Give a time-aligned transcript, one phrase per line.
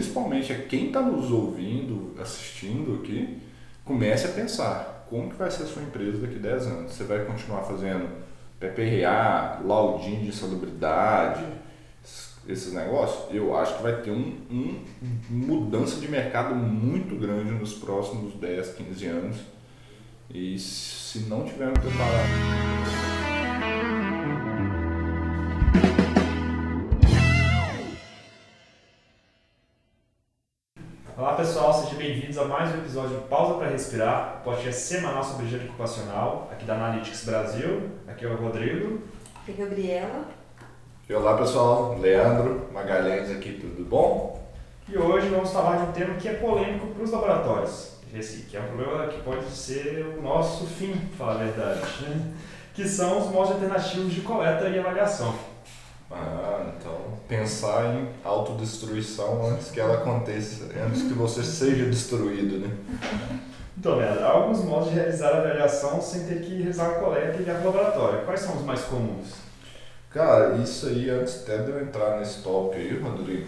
[0.00, 3.38] principalmente a quem está nos ouvindo, assistindo aqui,
[3.84, 6.92] comece a pensar como que vai ser a sua empresa daqui a 10 anos.
[6.92, 8.08] Você vai continuar fazendo
[8.58, 11.44] PPRA, login de salubridade,
[12.48, 13.34] esses negócios?
[13.34, 14.84] Eu acho que vai ter um, um
[15.28, 19.36] mudança de mercado muito grande nos próximos 10, 15 anos.
[20.32, 23.19] E se não tivermos preparado
[32.30, 36.64] bem-vindos a mais um episódio de Pausa para Respirar, podcast semanal sobre higiene ocupacional, aqui
[36.64, 37.90] da Analytics Brasil.
[38.06, 39.00] Aqui é o Rodrigo.
[39.42, 40.24] Aqui é a Gabriela.
[41.08, 44.48] E olá pessoal, Leandro Magalhães aqui, tudo bom?
[44.88, 47.96] E hoje vamos falar de um tema que é polêmico para os laboratórios.
[48.14, 51.80] Esse que é um problema que pode ser o nosso fim, para falar a verdade,
[52.02, 52.32] né?
[52.74, 55.34] que são os modos alternativos de coleta e avaliação.
[56.10, 62.76] Ah, então pensar em autodestruição antes que ela aconteça, antes que você seja destruído, né?
[63.78, 67.36] Então, Leandro, há alguns modos de realizar a avaliação sem ter que realizar a coleta
[67.36, 68.24] e enviar para o laboratório.
[68.24, 69.34] Quais são os mais comuns?
[70.10, 73.46] Cara, isso aí, antes até de eu entrar nesse tópico aí, Rodrigo,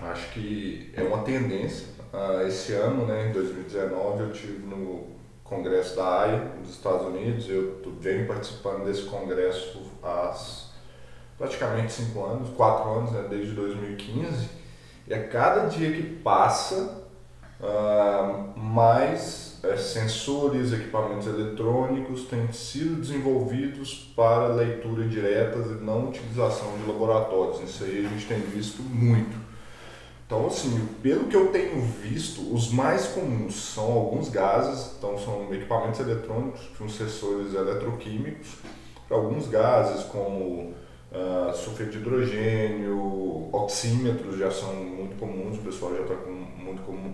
[0.00, 1.88] acho que é uma tendência.
[2.12, 5.08] Ah, esse ano, né, em 2019, eu tive no
[5.42, 10.32] congresso da AIA, dos Estados Unidos, eu venho participando desse congresso há
[11.40, 14.46] praticamente cinco anos, quatro anos, né, desde 2015,
[15.08, 17.02] e a cada dia que passa,
[17.58, 26.76] uh, mais é, sensores, equipamentos eletrônicos têm sido desenvolvidos para leitura direta e não utilização
[26.76, 27.62] de laboratórios.
[27.62, 29.34] Isso aí a gente tem visto muito.
[30.26, 35.52] Então, assim, pelo que eu tenho visto, os mais comuns são alguns gases, então são
[35.52, 38.48] equipamentos eletrônicos com sensores eletroquímicos,
[39.08, 40.74] para alguns gases como
[41.10, 47.12] Uh, sulfeto de hidrogênio, oxímetros já são muito comuns, o pessoal já está muito comum,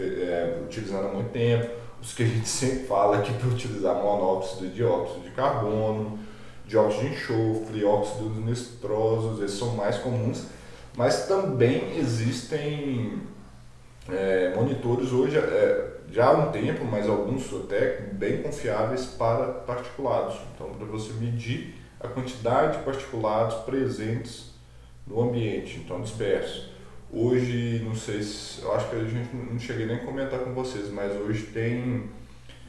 [0.00, 1.70] é, utilizando há muito tempo.
[2.02, 6.18] Os que a gente sempre fala aqui para utilizar monóxido e dióxido de carbono,
[6.66, 10.46] dióxido de enxofre, óxidos nitrosos, esses são mais comuns.
[10.96, 13.22] Mas também existem
[14.08, 20.36] é, monitores hoje, é, já há um tempo, mas alguns até bem confiáveis para particulados.
[20.54, 24.54] Então, para você medir a quantidade de particulados presentes
[25.06, 26.70] no ambiente, então dispersos.
[27.12, 30.54] Hoje, não sei se, eu acho que a gente não cheguei nem a comentar com
[30.54, 32.08] vocês, mas hoje tem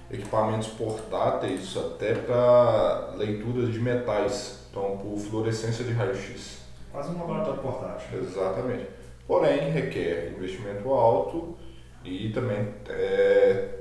[0.10, 6.62] equipamentos portáteis até para leituras de metais, então por fluorescência de raio-x.
[6.92, 8.20] Quase um laboratório portátil.
[8.20, 8.88] Exatamente.
[9.28, 11.56] Porém, requer investimento alto
[12.04, 13.80] e também é,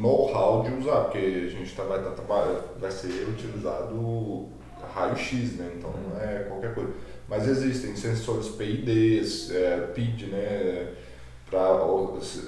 [0.00, 2.22] know-how de usar, porque a gente tá, vai, tá,
[2.78, 4.48] vai ser utilizado
[4.94, 5.72] raio-x, né?
[5.76, 6.92] Então não é qualquer coisa.
[7.28, 10.94] Mas existem sensores PIDs, é, PID, né?
[11.48, 11.60] Para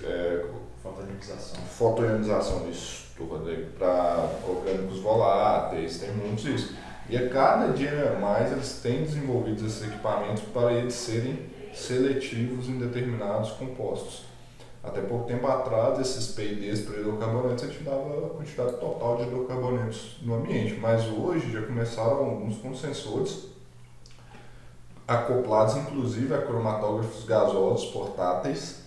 [0.05, 0.47] é,
[0.83, 1.61] fotoionização.
[1.67, 3.13] Fotoionização, isso,
[3.79, 6.77] para orgânicos voláteis, tem muitos isso.
[7.09, 12.79] E a cada dia mais eles têm desenvolvido esses equipamentos para eles serem seletivos em
[12.79, 14.32] determinados compostos.
[14.83, 19.23] Até pouco tempo atrás, esses PIDs para hidrocarbonetos, a gente dava a quantidade total de
[19.23, 23.47] hidrocarbonetos no ambiente, mas hoje já começaram alguns com sensores
[25.07, 28.83] acoplados, inclusive a cromatógrafos gasosos portáteis,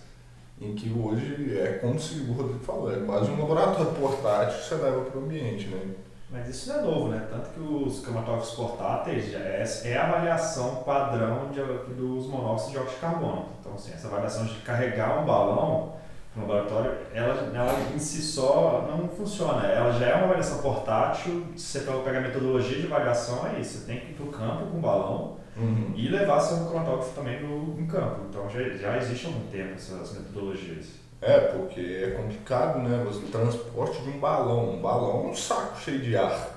[0.60, 4.68] em que hoje é como se o Rodrigo falou, é quase um laboratório portátil que
[4.68, 5.94] você leva para o ambiente, né?
[6.28, 7.26] Mas isso não é novo, né?
[7.30, 11.62] Tanto que os cromatógrafos portáteis já é, é a avaliação padrão de,
[11.94, 13.46] dos monóxidos de óxido de carbono.
[13.60, 15.94] Então, assim, essa avaliação de carregar um balão
[16.34, 19.66] no laboratório, ela, ela em si só não funciona.
[19.68, 21.46] Ela já é uma avaliação portátil.
[21.56, 23.78] Se você pegar a metodologia de avaliação, é isso.
[23.78, 25.92] Você tem que ir para o campo com o balão uhum.
[25.94, 28.22] e levar seu cromatógrafo também no, no campo.
[28.28, 31.05] Então, já, já existe há algum tempo essas metodologias.
[31.26, 33.02] É, porque é complicado, né?
[33.04, 34.74] Você transporte de um balão.
[34.74, 36.50] Um balão é um saco cheio de ar.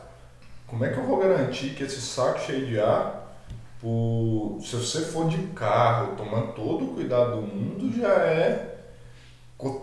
[0.67, 3.35] Como é que eu vou garantir que esse saco cheio de ar,
[3.81, 4.59] por...
[4.61, 8.75] se você for de carro, tomando todo o cuidado do mundo, já é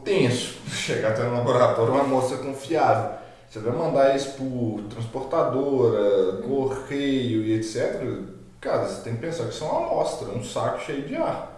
[0.05, 0.61] tenso.
[0.71, 3.19] Chegar até no laboratório uma amostra confiável.
[3.51, 8.21] Você vai mandar isso por transportadora, correio e etc.
[8.61, 11.56] Cara, você tem que pensar que isso é uma amostra, um saco cheio de ar.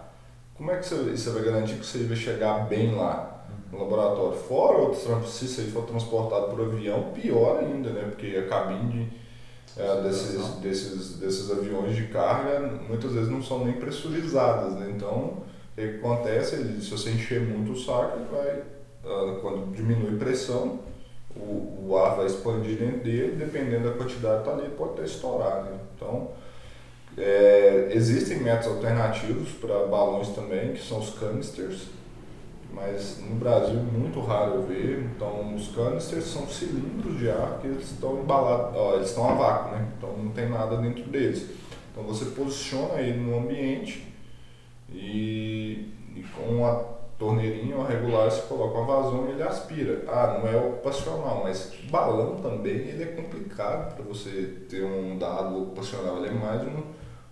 [0.59, 4.37] Como é que você, você vai garantir que você vai chegar bem lá no laboratório?
[4.37, 8.09] Fora, se isso aí for transportado por avião, pior ainda, né?
[8.09, 9.09] Porque a cabine
[9.77, 12.59] é, desses, desses, desses aviões de carga
[12.89, 14.91] muitas vezes não são nem pressurizadas, né?
[14.93, 15.43] Então, o
[15.75, 16.57] que acontece?
[16.81, 18.61] Se você encher muito o saco, vai,
[19.05, 20.81] ah, quando diminui pressão,
[21.37, 25.03] o, o ar vai expandir dentro dele, dependendo da quantidade que está ali, pode até
[25.05, 25.63] estourar.
[25.63, 25.79] Né?
[25.95, 26.31] Então,
[27.17, 31.87] É, existem métodos alternativos para balões também, que são os canisters,
[32.73, 35.09] mas no Brasil é muito raro eu ver.
[35.15, 39.33] Então, os canisters são cilindros de ar que eles estão embalados, ó, eles estão a
[39.33, 39.87] vácuo, né?
[39.97, 41.49] Então não tem nada dentro deles.
[41.91, 44.07] Então você posiciona ele no ambiente
[44.91, 50.03] e, e com a torneirinha ou regular você coloca uma vazão e ele aspira.
[50.07, 55.63] Ah, não é ocupacional, mas balão também ele é complicado para você ter um dado
[55.63, 56.17] ocupacional.
[56.17, 56.81] Ele é mais um,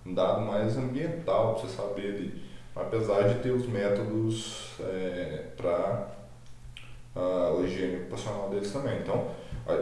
[0.07, 2.43] um dado mais ambiental para você saber ali.
[2.75, 6.07] Apesar de ter os métodos é, para
[7.15, 8.99] a higiene ocupacional deles também.
[8.99, 9.27] Então,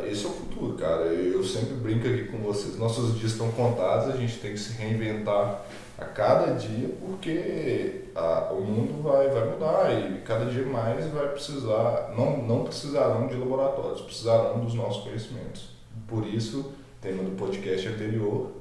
[0.10, 1.04] esse é o futuro, cara.
[1.04, 2.78] Eu sempre brinco aqui com vocês.
[2.78, 5.62] Nossos dias estão contados, a gente tem que se reinventar
[5.98, 11.28] a cada dia, porque a, o mundo vai, vai mudar e cada dia mais vai
[11.30, 15.70] precisar, não, não precisarão de laboratórios, precisarão dos nossos conhecimentos.
[16.08, 18.52] Por isso, tema do podcast anterior,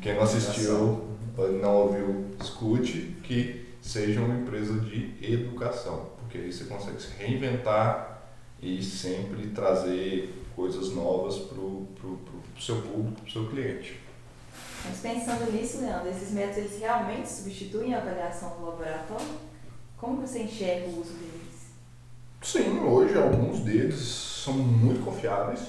[0.00, 1.16] quem não assistiu,
[1.60, 8.22] não ouviu, escute, que seja uma empresa de educação, porque aí você consegue se reinventar
[8.60, 11.86] e sempre trazer coisas novas para o
[12.58, 14.00] seu público, para o seu cliente.
[14.84, 19.26] Mas pensando nisso, Leandro, esses métodos eles realmente substituem a avaliação do laboratório?
[19.96, 21.58] Como você enxerga o uso deles?
[22.40, 25.60] Sim, hoje alguns deles são muito confiáveis.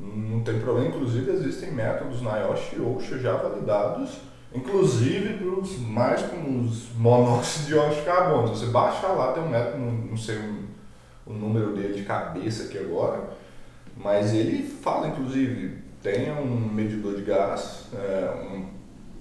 [0.00, 4.12] Não tem problema, inclusive existem métodos na IOSH e OSHA já validados,
[4.54, 8.48] inclusive para os mais comuns monóxidos de óxido de carbono.
[8.48, 10.38] Você baixa lá, tem um método, não sei
[11.26, 13.28] o número dele de cabeça aqui agora,
[13.96, 18.66] mas ele fala inclusive tenha um medidor de gás, é, um,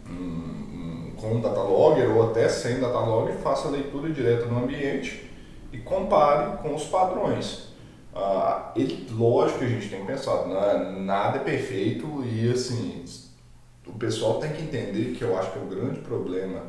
[0.10, 5.30] um, um, com um datalogger ou até sem datalogger, faça a leitura direta no ambiente
[5.74, 7.69] e compare com os padrões.
[8.14, 11.00] Ah, ele, lógico que a gente tem pensado, né?
[11.00, 13.06] nada é perfeito e assim,
[13.86, 16.64] o pessoal tem que entender que eu acho que é o grande problema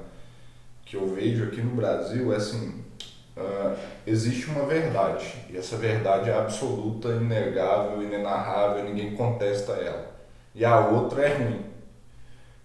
[0.85, 2.83] que eu vejo aqui no Brasil é assim,
[3.37, 10.11] uh, existe uma verdade, e essa verdade é absoluta, inegável, inenarrável, ninguém contesta ela.
[10.53, 11.65] E a outra é ruim,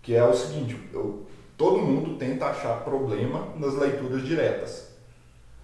[0.01, 4.94] que é o seguinte, eu, todo mundo tenta achar problema nas leituras diretas.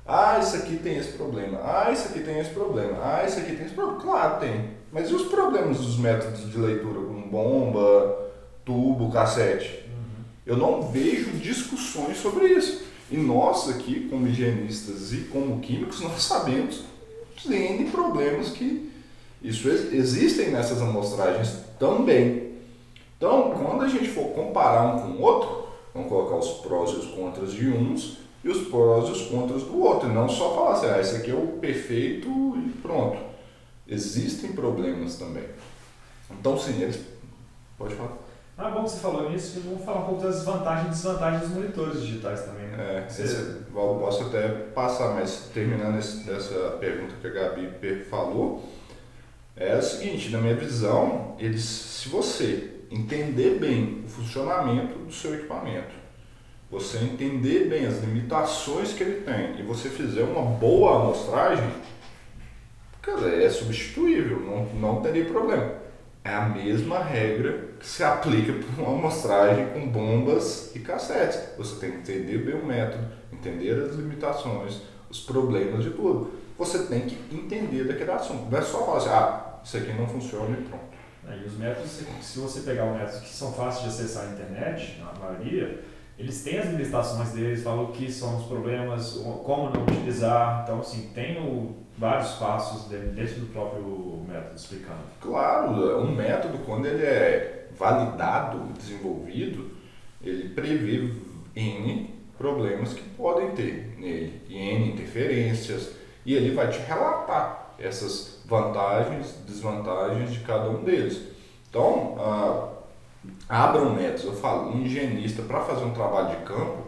[0.06, 1.60] Ah, isso aqui tem esse problema.
[1.64, 2.98] Ah, isso aqui tem esse problema.
[3.02, 4.02] Ah, isso aqui tem esse problema.
[4.02, 4.72] Claro, tem.
[4.92, 8.32] Mas e os problemas dos métodos de leitura, como bomba,
[8.66, 9.86] tubo, cassete?
[9.88, 10.24] Uhum.
[10.46, 12.84] Eu não vejo discussões sobre isso.
[13.10, 16.84] E nós aqui, como higienistas e como químicos, nós sabemos
[17.46, 18.92] N problemas que
[19.42, 22.52] isso existem nessas amostragens também.
[23.18, 26.96] Então, quando a gente for comparar um com o outro, vamos colocar os prós e
[26.96, 30.56] os contras de uns e os prós e os contras do outro, e não só
[30.56, 33.18] falar assim, ah, esse aqui é o perfeito e pronto.
[33.88, 35.44] Existem problemas também.
[36.30, 37.06] Então, sim, eles.
[37.78, 38.18] Pode falar.
[38.58, 39.60] Ah, bom que você falou nisso.
[39.66, 42.68] Vamos falar um pouco das vantagens e desvantagens dos monitores digitais também.
[42.68, 43.06] Né?
[43.06, 43.24] É, você...
[43.24, 48.64] esse, posso até passar, mas terminando esse, dessa pergunta que a Gabi falou,
[49.56, 55.34] é o seguinte, na minha visão, eles, se você entender bem o funcionamento do seu
[55.34, 56.01] equipamento,
[56.72, 61.70] você entender bem as limitações que ele tem e você fizer uma boa amostragem,
[63.02, 65.82] cara, é substituível, não, não teria problema.
[66.24, 71.40] É a mesma regra que se aplica para uma amostragem com bombas e cassetes.
[71.58, 76.32] Você tem que entender bem o método, entender as limitações, os problemas de tudo.
[76.58, 78.50] Você tem que entender daquele assunto.
[78.50, 80.92] Não é só falar assim, ah, isso aqui não funciona e pronto.
[81.28, 81.90] É, e os métodos,
[82.22, 85.84] se você pegar os métodos que são fáceis de acessar na internet, na maioria,
[86.22, 89.14] eles têm as limitações deles, falam o que são os problemas,
[89.44, 90.62] como não utilizar.
[90.64, 95.00] Então, assim, tem o, vários passos dentro do próprio método explicando.
[95.20, 99.72] Claro, um método, quando ele é validado, desenvolvido,
[100.24, 101.12] ele prevê
[101.56, 108.44] N problemas que podem ter nele, e N interferências, e ele vai te relatar essas
[108.46, 111.20] vantagens, desvantagens de cada um deles.
[111.68, 112.81] Então, ah,
[113.48, 114.26] abram métodos.
[114.26, 116.88] Eu falo, um higienista, para fazer um trabalho de campo,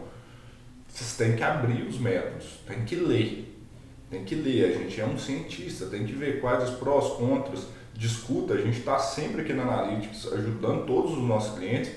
[0.88, 3.50] vocês têm que abrir os métodos, tem que ler.
[4.10, 7.66] Tem que ler, a gente é um cientista, tem que ver quais os prós, contras,
[7.94, 11.90] discuta, a gente está sempre aqui na Analytics ajudando todos os nossos clientes,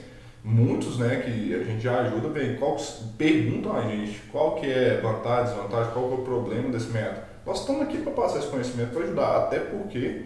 [0.44, 2.78] muitos né, que a gente já ajuda, bem, qual,
[3.18, 7.22] perguntam a gente qual que é vantagem, desvantagem, qual que é o problema desse método.
[7.46, 10.24] Nós estamos aqui para passar esse conhecimento para ajudar, até porque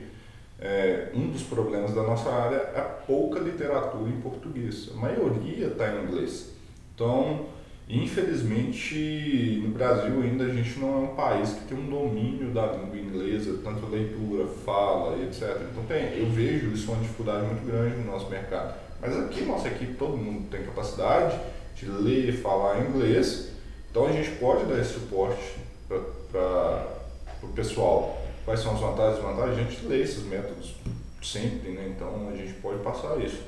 [0.62, 4.92] é, um dos problemas da nossa área é a pouca literatura em português.
[4.96, 6.52] A maioria está em inglês.
[6.94, 7.48] Então,
[7.90, 12.68] infelizmente, no Brasil ainda a gente não é um país que tem um domínio da
[12.68, 15.62] língua inglesa, tanto leitura, fala, etc.
[15.72, 18.76] Então, tem, eu vejo isso uma dificuldade muito grande no nosso mercado.
[19.02, 21.40] Mas aqui, nossa equipe, todo mundo tem capacidade
[21.76, 23.50] de ler e falar inglês,
[23.90, 25.56] então a gente pode dar esse suporte
[26.32, 26.88] para
[27.42, 28.21] o pessoal.
[28.46, 29.58] Quais são as vantagens e desvantagens?
[29.58, 30.76] A gente lê esses métodos
[31.22, 31.94] sempre, né?
[31.96, 33.42] então a gente pode passar isso.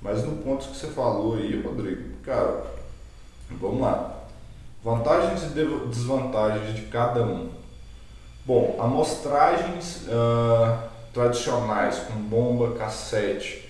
[0.00, 2.64] Mas no ponto que você falou aí, Rodrigo, cara,
[3.50, 4.24] vamos lá.
[4.82, 7.50] Vantagens e desvantagens de cada um.
[8.46, 13.68] Bom, amostragens uh, tradicionais com bomba, cassete.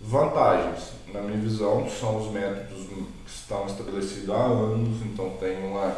[0.00, 5.92] Vantagens, na minha visão, são os métodos que estão estabelecidos há anos, então tem uma,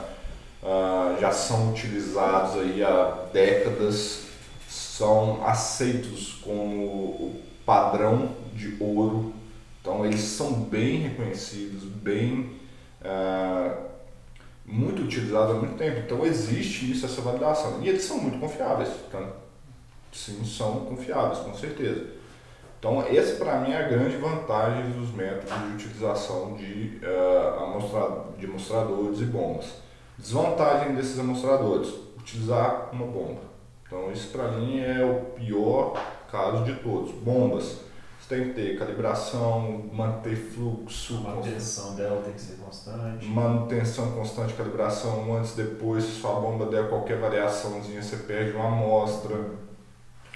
[0.67, 4.25] uh, já são utilizados aí há décadas,
[4.69, 9.33] são aceitos como o padrão de ouro,
[9.81, 12.51] então eles são bem reconhecidos, bem
[13.03, 13.87] uh,
[14.65, 16.01] muito utilizado há muito tempo.
[16.01, 17.81] Então existe isso, essa validação.
[17.83, 18.91] E eles são muito confiáveis.
[19.09, 19.33] Então,
[20.13, 22.05] sim, são confiáveis, com certeza.
[22.79, 28.25] Então, esse para mim é a grande vantagem dos métodos de utilização de, uh, amostra
[28.39, 29.86] de mostradores e bombas.
[30.19, 33.43] Desvantagem desses amostradores, utilizar uma bomba.
[33.87, 35.95] Então, isso para mim é o pior
[36.31, 37.13] caso de todos.
[37.13, 37.87] Bombas
[38.27, 41.19] você tem que ter calibração, manter fluxo.
[41.19, 43.25] A manutenção dela tem que ser constante.
[43.25, 49.37] Manutenção constante, calibração antes, depois, se sua bomba der qualquer variaçãozinha, você perde uma amostra.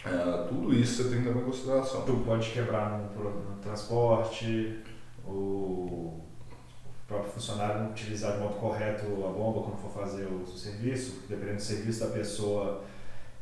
[0.07, 2.03] É, tudo isso você tem que levar em consideração.
[2.03, 4.79] Tu pode quebrar no, no transporte,
[5.27, 6.21] o
[7.11, 11.57] próprio funcionário não utilizar de modo correto a bomba quando for fazer o serviço, dependendo
[11.57, 12.85] do serviço da pessoa,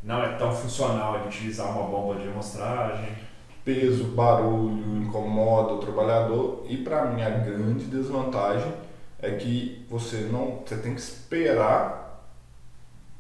[0.03, 3.29] não é tão funcional de utilizar uma bomba de amostragem
[3.65, 8.73] peso, barulho, incomoda o trabalhador e para mim a grande desvantagem
[9.21, 12.25] é que você não, você tem que esperar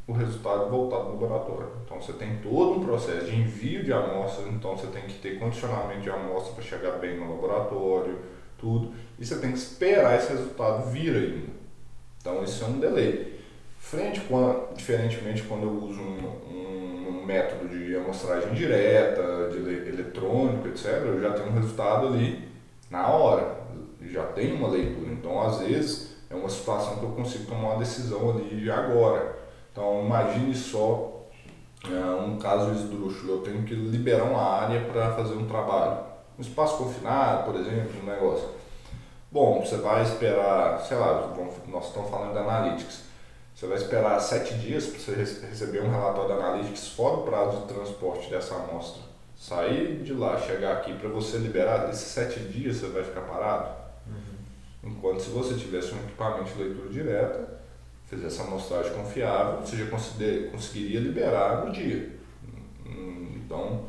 [0.06, 1.68] o resultado voltar do laboratório.
[1.84, 5.38] Então você tem todo um processo de envio de amostras, então você tem que ter
[5.38, 8.18] condicionamento de amostra para chegar bem no laboratório,
[8.56, 11.48] tudo, e você tem que esperar esse resultado vir ainda.
[12.20, 13.40] Então isso é um delay.
[13.78, 21.02] Frente com, diferentemente quando eu uso um, um, método de amostragem direta, de eletrônico, etc.,
[21.04, 22.48] eu já tenho um resultado ali
[22.90, 23.58] na hora,
[24.00, 25.12] já tenho uma leitura.
[25.12, 29.38] Então, às vezes, é uma situação que eu consigo tomar uma decisão ali agora.
[29.70, 31.26] Então, imagine só
[31.86, 35.98] é, um caso esdrúxulo, eu tenho que liberar uma área para fazer um trabalho.
[36.38, 38.48] Um espaço confinado, por exemplo, um negócio.
[39.30, 41.34] Bom, você vai esperar, sei lá,
[41.68, 43.02] nós estamos falando de analytics.
[43.54, 47.58] Você vai esperar sete dias para você receber um relatório da Analytics fora o prazo
[47.58, 49.02] de transporte dessa amostra.
[49.36, 53.68] Sair de lá, chegar aqui para você liberar, esses sete dias você vai ficar parado.
[54.06, 54.90] Uhum.
[54.90, 57.60] Enquanto se você tivesse um equipamento de leitura direta,
[58.06, 62.16] fizesse amostragem confiável, você já conseguiria liberar no dia.
[62.86, 63.84] Então,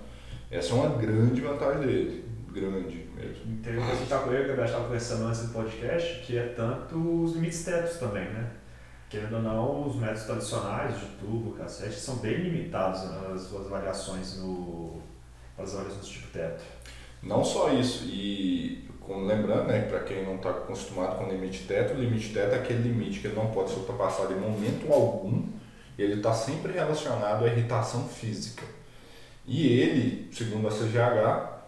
[0.52, 2.26] essa é uma grande vantagem dele.
[2.52, 3.62] Grande mesmo.
[3.62, 4.12] Tem uma coisa que
[4.52, 8.50] a gente estava conversando antes do podcast, que é tanto os limites tetos também, né?
[9.10, 14.38] querendo ou não, os métodos tradicionais de tubo, cassete, são bem limitados nas suas avaliações
[14.38, 15.02] no,
[15.58, 16.64] as avaliações do tipo teto.
[17.22, 21.96] Não só isso, e como lembrando, né, para quem não está acostumado com limite teto,
[21.96, 25.48] o limite teto é aquele limite que ele não pode ser ultrapassado em momento algum,
[25.98, 28.64] ele está sempre relacionado à irritação física.
[29.46, 31.59] E ele, segundo a CGH,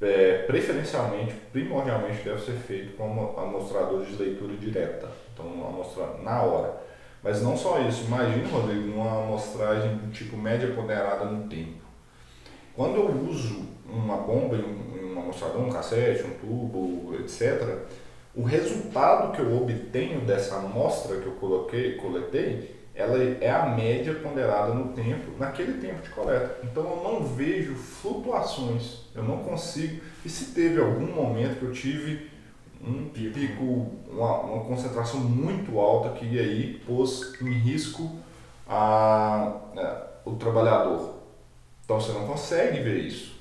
[0.00, 3.04] é, preferencialmente, primordialmente deve ser feito com
[3.38, 6.86] amostradores de leitura direta, então amostrar na hora.
[7.22, 11.84] Mas não só isso, imagine, Rodrigo, uma amostragem do tipo média ponderada no tempo.
[12.74, 17.78] Quando eu uso uma bomba em um amostrador, um cassete, um tubo, etc.,
[18.34, 24.14] o resultado que eu obtenho dessa amostra que eu coloquei, coletei, ela é a média
[24.14, 26.60] ponderada no tempo, naquele tempo de coleta.
[26.64, 30.02] Então eu não vejo flutuações, eu não consigo.
[30.24, 32.30] E se teve algum momento que eu tive
[32.82, 38.16] um pico, uma, uma concentração muito alta que aí pôs em risco
[38.66, 41.16] a, a, é, o trabalhador.
[41.84, 43.36] Então você não consegue ver isso.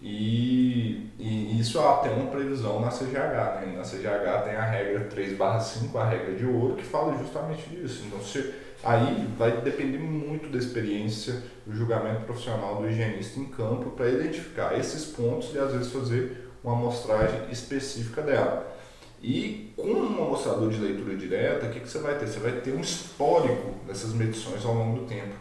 [0.00, 3.60] E, e isso tem uma previsão na CGH.
[3.60, 3.74] Né?
[3.76, 8.04] Na CGH tem a regra 3/5, a regra de ouro, que fala justamente disso.
[8.06, 8.54] Então, se,
[8.84, 14.78] Aí vai depender muito da experiência, do julgamento profissional do higienista em campo para identificar
[14.78, 18.76] esses pontos e às vezes fazer uma amostragem específica dela.
[19.22, 22.26] E com um amostrador de leitura direta, o que, que você vai ter?
[22.26, 25.34] Você vai ter um histórico dessas medições ao longo do tempo.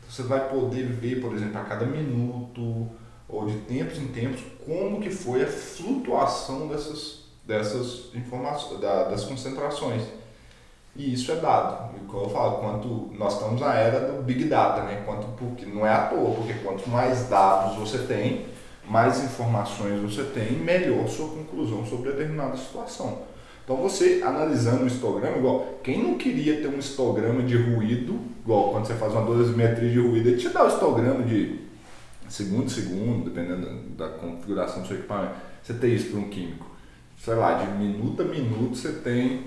[0.00, 2.88] Então, você vai poder ver, por exemplo, a cada minuto
[3.28, 9.24] ou de tempos em tempos, como que foi a flutuação dessas, dessas informações, da, das
[9.24, 10.02] concentrações.
[10.94, 11.96] E isso é dado.
[11.96, 15.02] E como eu falo, quanto nós estamos na era do Big Data, né?
[15.06, 18.46] Quanto, porque não é à toa, porque quanto mais dados você tem,
[18.86, 23.22] mais informações você tem, melhor sua conclusão sobre determinada situação.
[23.64, 28.72] Então você analisando um histograma, igual, quem não queria ter um histograma de ruído, igual
[28.72, 31.60] quando você faz uma dosimetria de ruído, ele te dá o histograma de
[32.28, 35.34] segundo segundo, dependendo da configuração do seu equipamento.
[35.62, 36.66] Você tem isso para um químico.
[37.22, 39.44] Sei lá, de minuto a minuto você tem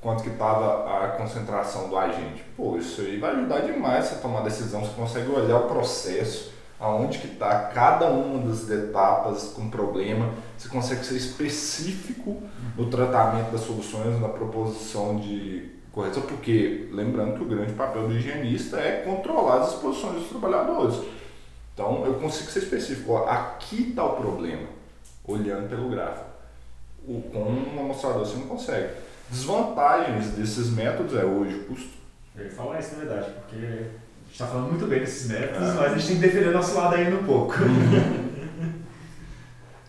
[0.00, 2.44] quanto que estava a concentração do agente.
[2.56, 7.18] Pô, isso aí vai ajudar demais você tomar decisão, você consegue olhar o processo, aonde
[7.18, 12.40] que está cada uma das etapas com problema, você consegue ser específico
[12.76, 18.14] no tratamento das soluções, na proposição de correção, porque lembrando que o grande papel do
[18.14, 21.00] higienista é controlar as exposições dos trabalhadores.
[21.74, 24.68] Então eu consigo ser específico, ó, aqui está o problema,
[25.24, 26.26] olhando pelo gráfico.
[27.06, 29.07] O, com um amostrador você não consegue.
[29.30, 31.98] Desvantagens desses métodos é hoje o custo.
[32.36, 35.68] Eu ia falar isso na verdade, porque a gente está falando muito bem desses métodos,
[35.68, 35.74] é.
[35.74, 37.54] mas a gente tem que defender nosso lado ainda um pouco.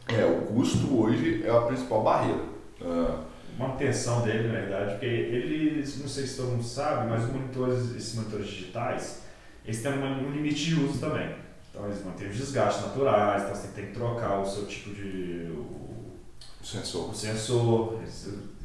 [0.08, 2.44] é, o custo hoje é a principal barreira.
[2.82, 7.32] Uh, manutenção dele, na verdade, porque eles, não sei se todo mundo sabe, mas os
[7.32, 9.24] monitores, esses monitores digitais,
[9.66, 11.36] eles têm um limite de uso também.
[11.70, 15.52] Então eles mantêm os desgastes naturais, então você tem que trocar o seu tipo de.
[15.52, 17.10] O, sensor.
[17.10, 18.00] O sensor.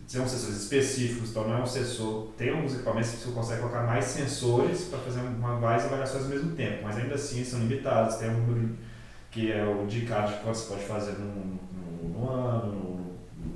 [0.06, 2.28] São sensores específicos, então não é um sensor.
[2.36, 6.28] Tem alguns equipamentos que você consegue colocar mais sensores para fazer uma, várias avaliações ao
[6.28, 8.16] mesmo tempo, mas ainda assim são limitados.
[8.16, 8.76] Tem um número
[9.30, 13.14] que é o indicado de quanto você pode fazer no, no, no ano,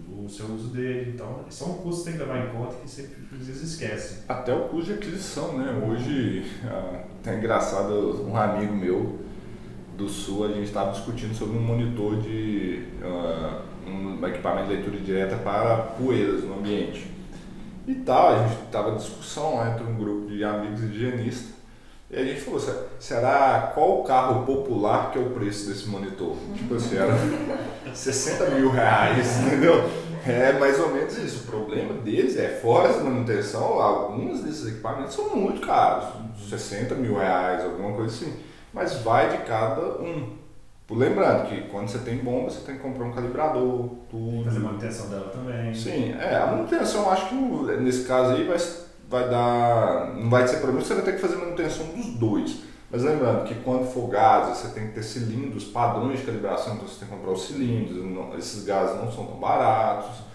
[0.08, 1.12] no, no, seu uso dele.
[1.14, 4.18] Então, são custos que tem que levar em conta que sempre às vezes esquecem.
[4.28, 5.70] Até o custo de aquisição, né?
[5.86, 9.20] Hoje, ah, é engraçado, um amigo meu
[9.96, 14.98] do Sul, a gente estava discutindo sobre um monitor de uh, um equipamento de leitura
[14.98, 17.10] direta para poeiras no ambiente.
[17.86, 21.58] E tal, a gente estava em discussão lá entre um grupo de amigos higienistas
[22.10, 22.60] e a gente falou,
[22.98, 26.36] será qual o carro popular que é o preço desse monitor?
[26.54, 27.14] Tipo assim, era
[27.94, 29.88] 60 mil reais, entendeu?
[30.26, 31.44] É mais ou menos isso.
[31.44, 36.08] O problema deles é, fora essa manutenção, alguns desses equipamentos são muito caros,
[36.48, 40.37] 60 mil reais, alguma coisa assim mas vai de cada um.
[40.90, 44.44] Lembrando que quando você tem bomba, você tem que comprar um calibrador, tudo.
[44.44, 45.74] Fazer manutenção dela também.
[45.74, 47.34] Sim, é, a manutenção acho que
[47.80, 48.56] nesse caso aí vai,
[49.08, 50.14] vai dar.
[50.16, 52.68] Não vai ser problema, você vai ter que fazer manutenção dos dois.
[52.90, 56.88] Mas lembrando que quando for gases, você tem que ter cilindros, padrões de calibração, então
[56.88, 60.27] você tem que comprar os cilindros, não, esses gases não são tão baratos.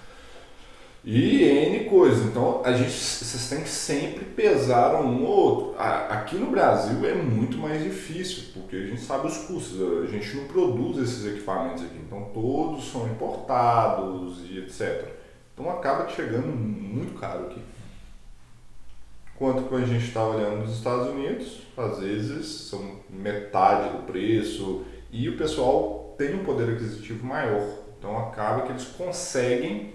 [1.06, 2.26] E N coisas.
[2.26, 5.76] Então, a gente, vocês têm que sempre pesar um ou outro.
[5.78, 9.82] Aqui no Brasil é muito mais difícil, porque a gente sabe os custos.
[10.04, 11.98] A gente não produz esses equipamentos aqui.
[12.06, 15.14] Então, todos são importados e etc.
[15.54, 17.62] Então, acaba chegando muito caro aqui.
[19.36, 24.86] Quanto que a gente está olhando nos Estados Unidos, às vezes são metade do preço
[25.12, 27.68] e o pessoal tem um poder aquisitivo maior.
[28.00, 29.92] Então, acaba que eles conseguem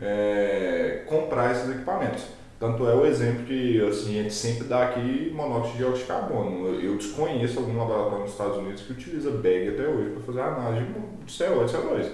[0.00, 2.24] é, comprar esses equipamentos.
[2.58, 6.06] Tanto é o exemplo que assim, a gente sempre dá aqui monóxido de dióxido de
[6.06, 6.80] carbono.
[6.80, 10.86] Eu desconheço algum laboratório nos Estados Unidos que utiliza bag até hoje para fazer análise
[10.86, 12.10] de CO2 e CO2.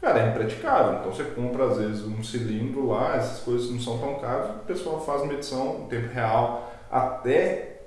[0.00, 0.98] Cara, é impraticável.
[0.98, 4.64] Então você compra às vezes um cilindro lá, essas coisas não são tão caras, o
[4.64, 6.72] pessoal faz medição em tempo real.
[6.90, 7.82] Até,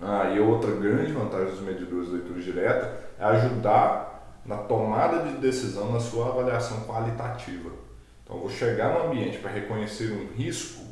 [0.00, 5.36] ah, e outra grande vantagem dos medidores de leitura direta é ajudar na tomada de
[5.36, 7.89] decisão na sua avaliação qualitativa.
[8.30, 10.84] Então, vou chegar no ambiente para reconhecer um risco.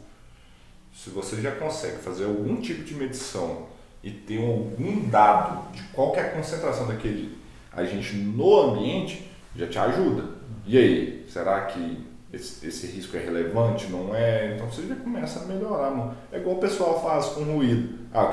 [0.93, 3.67] Se você já consegue fazer algum tipo de medição
[4.03, 7.39] e ter algum dado de qual é a concentração daquele
[7.73, 10.25] agente no ambiente, já te ajuda.
[10.67, 13.87] E aí, será que esse, esse, risco é relevante?
[13.87, 14.57] Não é?
[14.57, 15.93] Então você já começa a melhorar.
[15.93, 16.17] Mano.
[16.33, 18.01] É igual o pessoal faz com ruído.
[18.13, 18.33] Ah,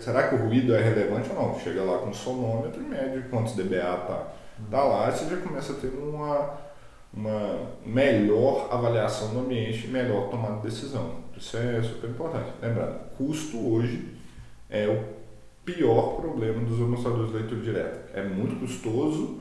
[0.00, 1.60] será que o ruído é relevante ou não?
[1.60, 4.32] Chega lá com o sonômetro e mede quantos dBA tá.
[4.68, 6.69] Tá lá você já começa a ter uma
[7.12, 11.16] uma melhor avaliação do ambiente e melhor tomada de decisão.
[11.36, 12.52] Isso é super importante.
[12.62, 14.14] Lembrando, custo hoje
[14.68, 15.02] é o
[15.64, 18.10] pior problema dos amostradores de leitura direta.
[18.14, 19.40] É muito custoso,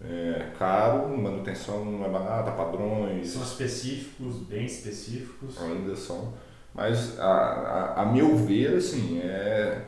[0.00, 3.28] é caro, manutenção não é barata, padrões.
[3.28, 5.60] São específicos, bem específicos.
[5.60, 6.32] Ainda são.
[6.74, 9.82] Mas, a, a, a meu ver, assim, é,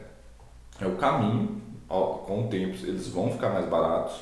[0.81, 1.62] é o caminho.
[1.87, 4.20] Com o tempo, eles vão ficar mais baratos,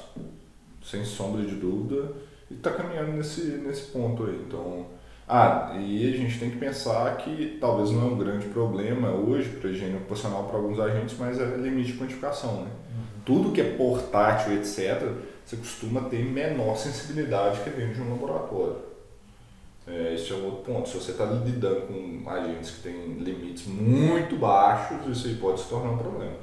[0.83, 2.13] sem sombra de dúvida
[2.53, 4.43] e está caminhando nesse, nesse ponto aí.
[4.47, 4.87] Então,
[5.29, 9.49] ah, e a gente tem que pensar que talvez não é um grande problema hoje
[9.49, 12.63] para a higiene ocupacional para alguns agentes, mas é limite de quantificação.
[12.63, 12.71] Né?
[12.71, 13.23] Uhum.
[13.25, 15.11] Tudo que é portátil, etc.,
[15.45, 18.77] você costuma ter menor sensibilidade que dentro de um laboratório.
[19.87, 20.89] É, esse é um outro ponto.
[20.89, 25.69] Se você está lidando com agentes que têm limites muito baixos, isso aí pode se
[25.69, 26.37] tornar um problema.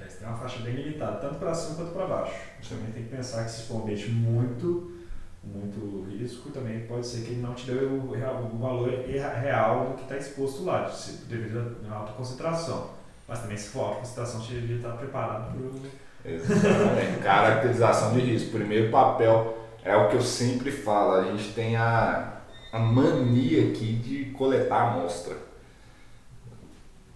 [0.00, 2.34] É, você tem uma faixa bem limitada, tanto para cima quanto para baixo.
[2.62, 4.97] Você também tem que pensar que se for um ambiente muito,
[5.42, 9.94] muito risco, também pode ser que ele não te dê o, o valor real do
[9.94, 10.90] que está exposto lá,
[11.26, 12.90] devido à alta concentração.
[13.26, 16.30] Mas também se for alta concentração, você devia estar preparado para.
[16.30, 17.20] Exatamente.
[17.22, 18.50] Caracterização de risco.
[18.52, 22.40] Primeiro papel é o que eu sempre falo, a gente tem a,
[22.72, 25.36] a mania aqui de coletar a amostra.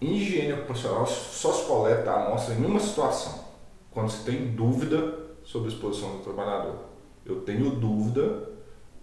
[0.00, 3.44] Em higiene ocupacional só se coleta a amostra em uma situação,
[3.90, 6.91] quando se tem dúvida sobre a exposição do trabalhador.
[7.24, 8.50] Eu tenho dúvida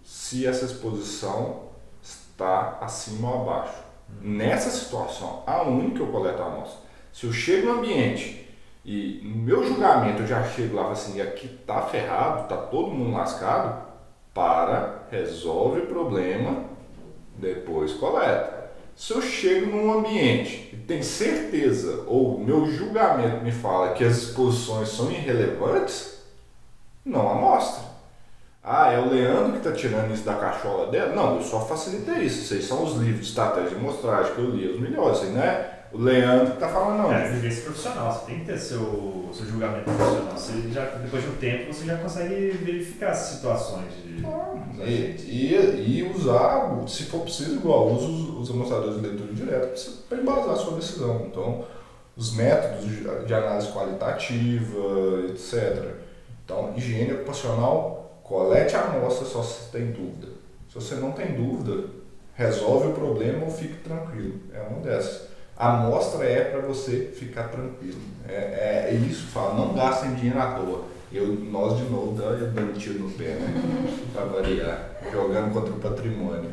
[0.02, 1.70] se essa exposição
[2.02, 3.82] está acima ou abaixo.
[4.20, 6.80] Nessa situação, aonde que eu coleto a amostra?
[7.12, 8.48] Se eu chego no ambiente
[8.84, 12.90] e no meu julgamento eu já chego lá e assim, aqui tá ferrado, tá todo
[12.90, 13.88] mundo lascado,
[14.34, 16.64] para, resolve o problema,
[17.36, 18.70] depois coleta.
[18.94, 24.18] Se eu chego num ambiente e tenho certeza, ou meu julgamento me fala que as
[24.18, 26.22] exposições são irrelevantes,
[27.04, 27.89] não amostra.
[28.62, 31.14] Ah, é o Leandro que está tirando isso da cachola dela?
[31.14, 32.44] Não, eu só facilitei isso.
[32.44, 35.80] Vocês são os livros de estratégia de mostragem que eu li os melhores, não é
[35.92, 37.12] o Leandro que tá falando, não.
[37.12, 40.36] É, vivência profissional, você tem que ter seu, seu julgamento profissional.
[40.36, 44.24] Você já, depois de um tempo você já consegue verificar as situações de.
[44.24, 49.32] Ah, e, e, e, usar, se for preciso, igual, usa os, os amostradores de leitura
[49.32, 49.74] direta
[50.08, 51.26] para embasar a sua decisão.
[51.26, 51.64] Então,
[52.16, 55.94] os métodos de, de análise qualitativa, etc.
[56.44, 60.28] Então, higiene ocupacional, colete a amostra só se tem dúvida.
[60.68, 61.88] Se você não tem dúvida,
[62.34, 64.38] resolve o problema ou fique tranquilo.
[64.54, 65.28] É uma dessas.
[65.56, 68.00] A amostra é para você ficar tranquilo.
[68.28, 70.84] É, é, é isso, fala, não gastem dinheiro à toa.
[71.12, 73.52] Eu, nós de novo dando tiro no pé, né?
[74.14, 76.52] para variar, jogando contra o patrimônio.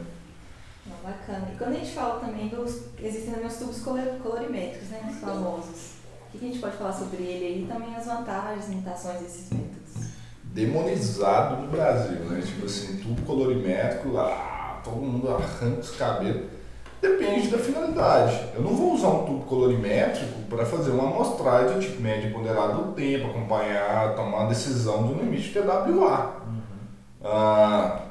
[1.03, 1.47] bacana.
[1.53, 2.85] E quando a gente fala também dos.
[2.99, 5.07] Existem também os tubos colorimétricos, né?
[5.11, 5.91] Os famosos.
[6.33, 9.51] O que a gente pode falar sobre ele aí e também as vantagens, limitações desses
[9.51, 9.76] métodos?
[10.57, 12.41] Demonizado no Brasil, né?
[12.43, 16.57] Tipo assim, tubo colorimétrico, ah, todo mundo arranca os cabelos
[16.99, 18.43] Depende da finalidade.
[18.55, 22.93] Eu não vou usar um tubo colorimétrico para fazer uma amostragem tipo média ponderada do
[22.93, 26.41] tempo, acompanhar, tomar a decisão do limite de TWA.
[26.47, 26.61] Uhum.
[27.23, 28.01] Ah,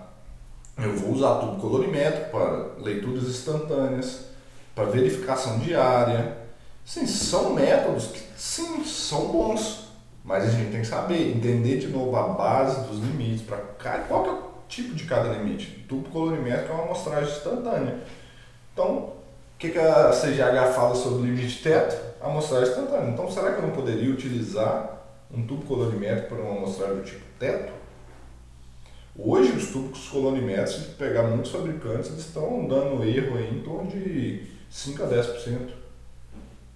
[0.79, 4.27] eu vou usar tubo colorimétrico para leituras instantâneas,
[4.73, 6.37] para verificação diária.
[6.85, 9.86] Sim, são métodos que sim, são bons,
[10.27, 13.59] mas a gente tem que saber, entender de novo a base dos limites, para
[14.01, 15.87] qual que é o tipo de cada limite.
[15.89, 18.03] Tubo colorimétrico é uma amostragem instantânea
[18.77, 19.13] então, o
[19.59, 21.97] que, que a CGH fala sobre o limite teto?
[22.21, 23.11] Amostragem instantânea.
[23.11, 25.01] Então, será que eu não poderia utilizar
[25.33, 27.73] um tubo colorimétrico para uma amostragem do tipo teto?
[29.19, 34.47] Hoje, os tubos colorimétricos, se pegar muitos fabricantes, eles estão dando erro em torno de
[34.69, 35.71] 5 a 10%,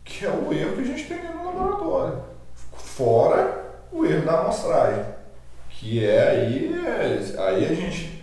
[0.02, 2.29] que é o erro que a gente tem no laboratório.
[2.96, 5.04] Fora o erro da amostragem,
[5.68, 8.20] que é aí, é, aí a gente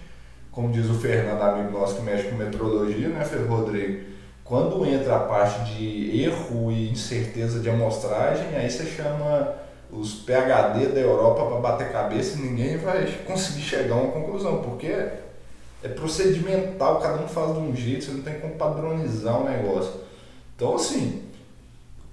[0.58, 4.06] como diz o Fernando, amigo nosso que mexe com metrologia, né, Rodrigo?
[4.44, 9.54] Quando entra a parte de erro e incerteza de amostragem, aí você chama
[9.92, 14.64] os PHD da Europa para bater cabeça e ninguém vai conseguir chegar a uma conclusão,
[14.64, 19.48] porque é procedimental, cada um faz de um jeito, você não tem como padronizar o
[19.48, 19.94] negócio.
[20.56, 21.22] Então, assim,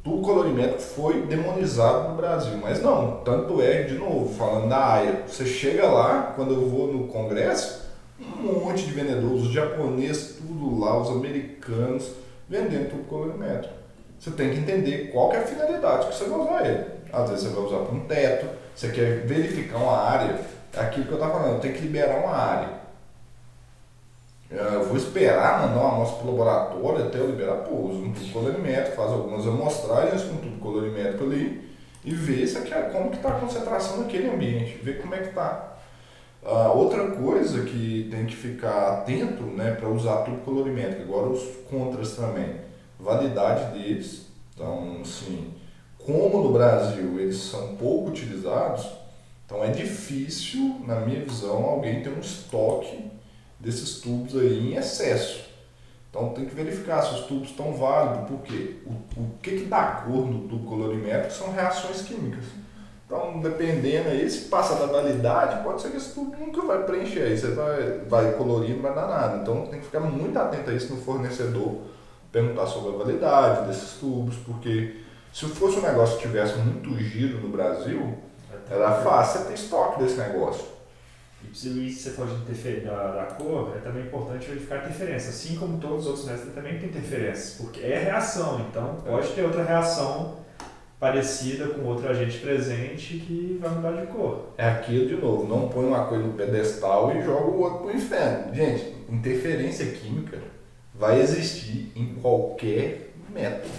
[0.05, 5.23] o colorimetro foi demonizado no Brasil, mas não, tanto é, de novo, falando da AIA,
[5.27, 7.85] você chega lá, quando eu vou no congresso,
[8.21, 12.13] um monte de vendedores, os japoneses, tudo lá, os americanos,
[12.49, 13.75] vendendo tudo colorimétrico.
[14.21, 16.85] Você tem que entender qual que é a finalidade que você vai usar ele.
[17.13, 20.39] Às vezes você vai usar para um teto, você quer verificar uma área,
[20.75, 22.69] é aquilo que eu estava falando, tem que liberar uma área.
[24.57, 28.13] Eu vou esperar mandar uma amostra para o laboratório até eu liberar, pô, uso um
[28.13, 31.69] tubo colorimétrico, faz algumas amostragens com tubo colorimétrico ali
[32.05, 35.29] e ver se é, como que está a concentração naquele ambiente, ver como é que
[35.29, 35.75] está
[36.45, 41.43] Uh, outra coisa que tem que ficar atento né, para usar tubo colorimétrico, agora os
[41.71, 42.57] contras também,
[43.01, 44.27] validade deles.
[44.53, 45.55] Então, assim,
[46.05, 48.87] como no Brasil eles são pouco utilizados,
[49.47, 53.11] então é difícil, na minha visão, alguém ter um estoque
[53.65, 55.45] desses tubos aí em excesso.
[56.11, 60.05] Então tem que verificar se os tubos estão válidos, porque o, o que, que dá
[60.07, 62.45] cor no tubo colorimétrico são reações químicas.
[63.07, 67.23] Então, dependendo aí, se passa da validade, pode ser que esse tubo nunca vai preencher,
[67.23, 69.37] aí você vai, vai colorir, não vai dar nada.
[69.43, 71.83] Então, tem que ficar muito atento a isso no fornecedor,
[72.33, 75.01] perguntar sobre a validade desses tubos, porque
[75.33, 78.19] se fosse um negócio que tivesse muito giro no Brasil,
[78.71, 80.74] era fácil você ter estoque desse negócio.
[81.55, 85.31] E se você falou de interferência da, da, cor, é também importante verificar a interferência.
[85.31, 89.43] Assim como todos os outros métodos também tem interferências, porque é reação, então pode ter
[89.43, 90.39] outra reação
[90.99, 94.49] parecida com outro agente presente que vai mudar de cor.
[94.59, 97.97] É aquilo de novo, não põe uma coisa no pedestal e joga o outro pro
[97.97, 98.53] inferno.
[98.53, 100.39] Gente, interferência química
[100.93, 103.75] vai existir em qualquer método,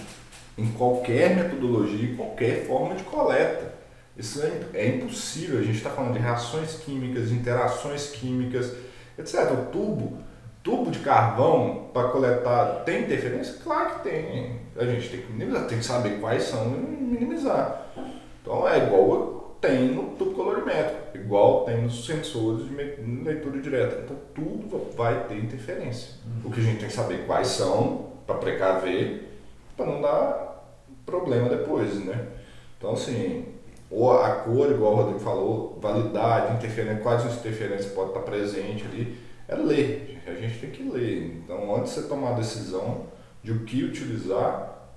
[0.57, 3.74] em qualquer metodologia, em qualquer forma de coleta.
[4.17, 5.59] Isso é, é impossível.
[5.59, 8.73] A gente está falando de reações químicas, de interações químicas,
[9.17, 9.51] etc.
[9.51, 10.17] O tubo,
[10.63, 13.55] tubo de carvão para coletar tem interferência?
[13.63, 14.61] Claro que tem.
[14.77, 17.87] A gente tem que minimizar, tem que saber quais são e minimizar.
[18.41, 22.75] Então é igual tem no tubo colorimétrico, igual tem nos sensores de
[23.23, 24.03] leitura direta.
[24.03, 26.15] Então tudo vai ter interferência.
[26.43, 29.39] O que a gente tem que saber quais são para precaver,
[29.75, 30.45] para não dar
[31.05, 32.27] problema depois, né?
[32.77, 33.54] Então assim,
[33.89, 38.85] ou a cor, igual o Rodrigo falou, validade, interferência, quais as interferências podem estar presentes
[38.87, 39.17] ali,
[39.47, 40.21] é ler.
[40.25, 41.41] A gente tem que ler.
[41.43, 43.05] Então, antes de você tomar a decisão
[43.43, 44.89] de o que utilizar,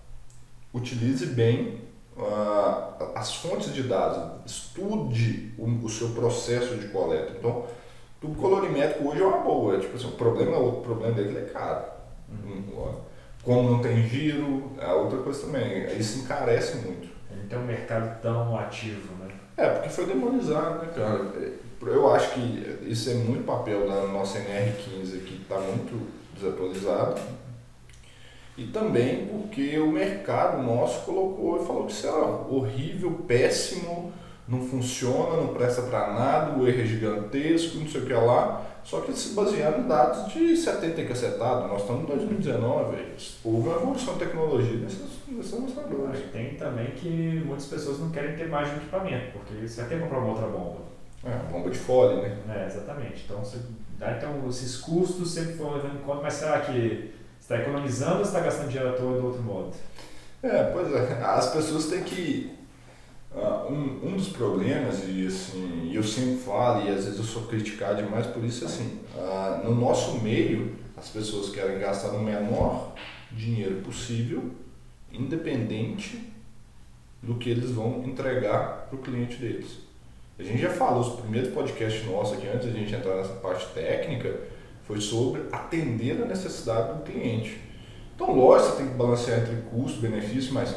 [0.72, 1.83] utilize bem
[2.16, 7.35] uh, as fontes de dados, estude o, o, seu processo de coleta.
[7.38, 7.66] Então,
[8.22, 9.79] o colorimétrico hoje é uma boa.
[9.79, 11.85] Tipo assim, o problema é outro problema dele é caro.
[12.31, 12.94] Uhum.
[13.42, 15.87] Como não tem giro, é outra coisa também.
[15.98, 17.18] Isso encarece muito
[17.49, 19.31] tem um mercado tão ativo, né?
[19.57, 21.59] É, porque foi demonizado, né, cara?
[21.83, 27.21] Eu acho que isso é muito papel da nossa NR15 que está muito desatualizado.
[28.57, 34.13] E também porque o mercado nosso colocou e falou que isso era horrível, péssimo,
[34.49, 38.65] não funciona, não presta para nada, o erro é gigantesco, não sei o que lá.
[38.88, 42.96] Só que se baseando em dados de 70 que acertado, nós estamos em 2019,
[43.44, 46.22] houve uma evolução de tecnologia nesses, nesses lançadores.
[46.33, 50.01] Tem também que muitas pessoas não querem ter mais de um equipamento, porque você quer
[50.01, 50.79] comprar uma outra bomba.
[51.22, 52.38] É, bomba de fole, né?
[52.48, 53.24] É, exatamente.
[53.27, 53.59] Então, você,
[54.01, 58.40] então esses custos sempre foram levando em conta, mas será que está economizando ou está
[58.40, 59.72] gastando dinheiro à toa do outro modo?
[60.42, 61.22] É, pois é.
[61.22, 62.58] As pessoas têm que
[63.35, 67.43] Uh, um, um dos problemas, e assim, eu sempre falo, e às vezes eu sou
[67.43, 72.95] criticado demais por isso, assim, uh, no nosso meio, as pessoas querem gastar o menor
[73.31, 74.51] dinheiro possível,
[75.12, 76.33] independente
[77.23, 79.79] do que eles vão entregar para o cliente deles.
[80.38, 83.35] A gente já falou, os primeiros podcasts nossos aqui, antes de a gente entrar nessa
[83.35, 84.41] parte técnica,
[84.85, 87.61] foi sobre atender a necessidade do cliente.
[88.14, 90.75] Então, lógico, você tem que balancear entre custo, benefício, mas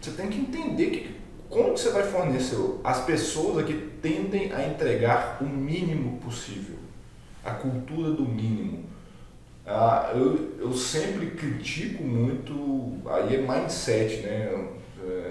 [0.00, 1.19] você tem que entender que
[1.50, 2.56] como que você vai fornecer?
[2.84, 6.76] As pessoas aqui tendem a entregar o mínimo possível,
[7.44, 8.84] a cultura do mínimo.
[9.66, 14.68] Ah, eu, eu sempre critico muito, aí é mindset, né?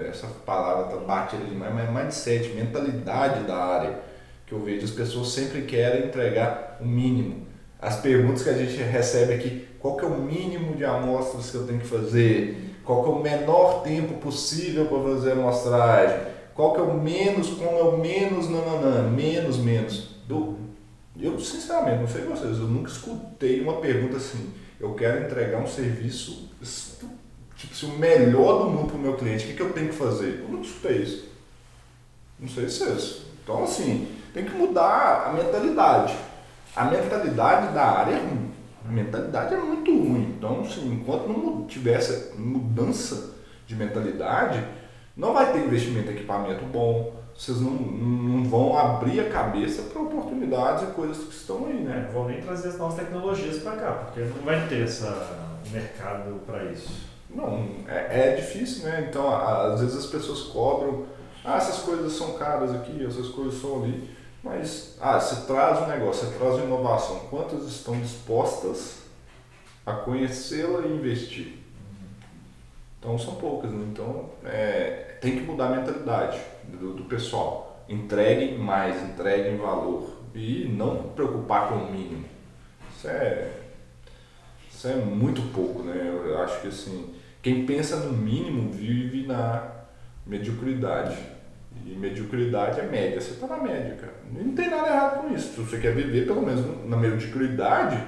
[0.09, 3.99] Essa palavra tá bate ali demais, mas é mindset, mentalidade da área,
[4.45, 7.47] que eu vejo as pessoas sempre querem entregar o mínimo.
[7.81, 11.55] As perguntas que a gente recebe aqui, qual que é o mínimo de amostras que
[11.55, 12.68] eu tenho que fazer?
[12.89, 16.21] Qual que é o menor tempo possível para fazer a amostragem,
[16.55, 20.15] qual que é o menos, como é o menos nananã, menos, menos.
[20.27, 20.57] Eu,
[21.15, 25.67] eu, sinceramente, não sei vocês, eu nunca escutei uma pergunta assim, eu quero entregar um
[25.67, 26.49] serviço,
[27.55, 29.89] tipo assim, o melhor do mundo para o meu cliente, o que, que eu tenho
[29.89, 30.39] que fazer?
[30.39, 31.29] Eu nunca escutei isso.
[32.39, 33.27] Não sei se é isso.
[33.43, 36.15] Então, assim, tem que mudar a mentalidade.
[36.75, 38.49] A mentalidade da área é ruim.
[38.89, 40.33] A mentalidade é muito ruim.
[40.35, 43.35] Então, assim, enquanto não tiver essa mudança
[43.67, 44.65] de mentalidade,
[45.15, 50.01] não vai ter investimento em equipamento bom, vocês não, não vão abrir a cabeça para
[50.01, 52.05] oportunidades e coisas que estão aí, né?
[52.07, 55.37] Não vão nem trazer as novas tecnologias para cá, porque não vai ter essa
[55.71, 57.07] mercado para isso.
[57.29, 59.05] Não, é, é, difícil, né?
[59.07, 61.05] Então, às vezes as pessoas cobram,
[61.45, 64.09] ah, essas coisas são caras aqui, essas coisas são ali.
[64.43, 68.99] Mas, ah, você traz um negócio, você traz uma inovação, quantas estão dispostas
[69.85, 71.59] a conhecê-la e investir?
[72.99, 73.87] Então são poucas, né?
[73.91, 77.85] então é, tem que mudar a mentalidade do, do pessoal.
[77.87, 82.25] Entreguem mais, entreguem valor e não preocupar com o mínimo.
[82.95, 83.51] Isso é,
[84.69, 85.95] isso é muito pouco, né?
[86.25, 89.79] Eu acho que assim, quem pensa no mínimo vive na
[90.25, 91.17] mediocridade.
[91.91, 93.19] E mediocridade é média.
[93.19, 94.13] Você está na média, cara.
[94.31, 95.53] Não tem nada errado com isso.
[95.53, 98.03] Se você quer viver, pelo menos na mediocridade,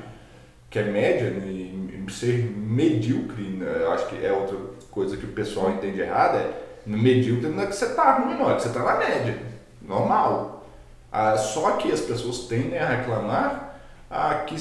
[0.69, 1.71] que é média, e
[2.11, 3.85] ser medíocre, né?
[3.93, 4.57] acho que é outra
[4.89, 6.51] coisa que o pessoal entende errado, é
[6.85, 9.37] medíocre não é que você está ruim, não, é que você está na média.
[9.81, 10.65] Normal.
[11.11, 14.55] Ah, só que as pessoas tendem a reclamar ah, que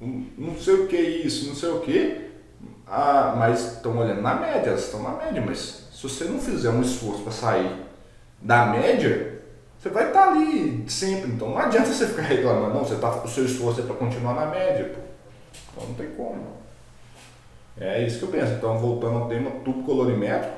[0.00, 2.30] não sei o que isso, não sei o que,
[2.86, 6.70] ah, mas estão olhando na média, elas estão na média, mas se você não fizer
[6.70, 7.85] um esforço para sair
[8.40, 9.40] da média,
[9.78, 11.30] você vai estar tá ali sempre.
[11.30, 14.34] Então não adianta você ficar reclamando, não, você tá, o seu esforço é para continuar
[14.34, 14.92] na média.
[14.94, 15.00] Pô.
[15.72, 16.56] Então não tem como.
[17.78, 18.52] É isso que eu penso.
[18.54, 20.56] Então, voltando ao tema tubo colorimétrico,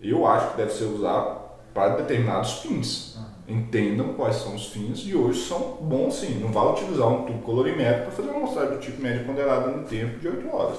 [0.00, 1.40] Eu acho que deve ser usado
[1.74, 3.18] para determinados fins.
[3.48, 6.38] Entendam quais são os fins e hoje são bons sim.
[6.38, 9.84] Não vai utilizar um tubo colorimétrico para fazer uma amostragem do tipo média ponderada no
[9.84, 10.78] tempo de 8 horas.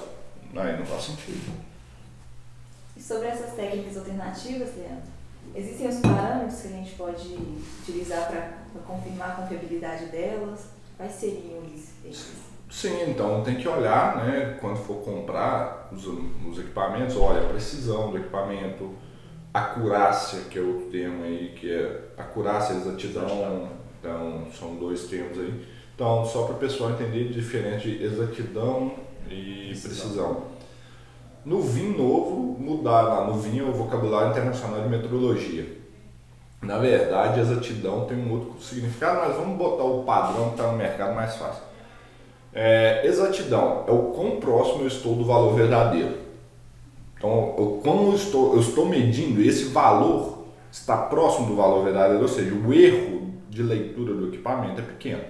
[0.56, 1.52] Aí não faz sentido.
[2.96, 5.17] E sobre essas técnicas alternativas, Leandro,
[5.56, 7.38] existem os parâmetros que a gente pode
[7.82, 10.68] utilizar para confirmar a confiabilidade delas?
[10.96, 11.62] Quais seriam
[12.06, 12.48] esses?
[12.70, 18.12] Sim, então tem que olhar, né, quando for comprar os, os equipamentos, olha a precisão
[18.12, 18.94] do equipamento,
[19.54, 25.40] acurácia, que é outro termo aí, que é acurácia e exatidão, então são dois termos
[25.40, 25.66] aí.
[25.96, 28.94] Então, só para o pessoal entender diferente de exatidão
[29.30, 29.90] e precisão.
[29.90, 30.57] precisão.
[31.48, 35.78] No vinho novo, mudar no vinho o vocabulário internacional de metrologia.
[36.62, 40.78] Na verdade, exatidão tem um outro significado, mas vamos botar o padrão que está no
[40.78, 41.64] mercado mais fácil.
[42.54, 46.18] É, exatidão é o quão próximo eu estou do valor verdadeiro.
[47.18, 52.24] Então, eu, como eu estou, eu estou medindo esse valor está próximo do valor verdadeiro,
[52.24, 55.24] ou seja, o erro de leitura do equipamento é pequeno.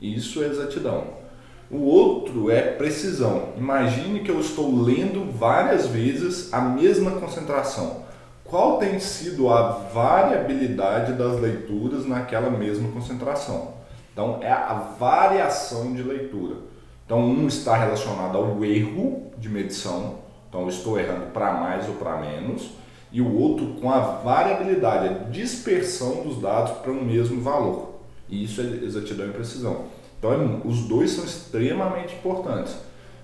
[0.00, 1.23] Isso é exatidão.
[1.70, 3.50] O outro é precisão.
[3.56, 8.04] Imagine que eu estou lendo várias vezes a mesma concentração.
[8.44, 13.74] Qual tem sido a variabilidade das leituras naquela mesma concentração?
[14.12, 16.56] Então, é a variação de leitura.
[17.04, 20.24] Então, um está relacionado ao erro de medição,
[20.54, 22.70] então, eu estou errando para mais ou para menos.
[23.10, 27.94] E o outro com a variabilidade, a dispersão dos dados para um mesmo valor.
[28.28, 29.86] E isso é exatidão e precisão.
[30.24, 32.74] Então, é, os dois são extremamente importantes,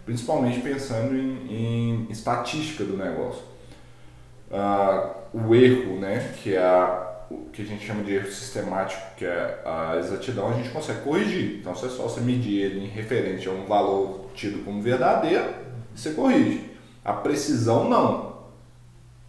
[0.05, 3.43] principalmente pensando em, em estatística do negócio.
[4.53, 9.01] Ah, o erro, né, que é a, o que a gente chama de erro sistemático,
[9.17, 11.61] que é a exatidão, a gente consegue corrigir.
[11.61, 15.55] Então, se é só você medir ele em referente a um valor tido como verdadeiro,
[15.95, 16.71] você corrige.
[17.03, 18.41] A precisão não.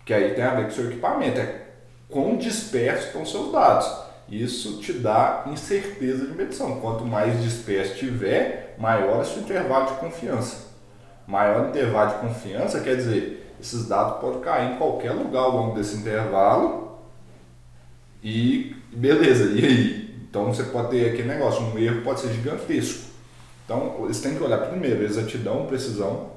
[0.06, 1.68] Que aí tem a ver com o seu equipamento, é
[2.10, 4.11] quão dispersos estão seus dados.
[4.32, 6.80] Isso te dá incerteza de medição.
[6.80, 10.72] Quanto mais disperso tiver, maior é o seu intervalo de confiança.
[11.28, 15.76] Maior intervalo de confiança quer dizer, esses dados podem cair em qualquer lugar ao longo
[15.76, 16.98] desse intervalo
[18.24, 20.16] e beleza, e aí?
[20.30, 23.12] Então você pode ter aquele negócio, um erro pode ser gigantesco.
[23.66, 26.32] Então você tem que olhar primeiro exatidão, precisão,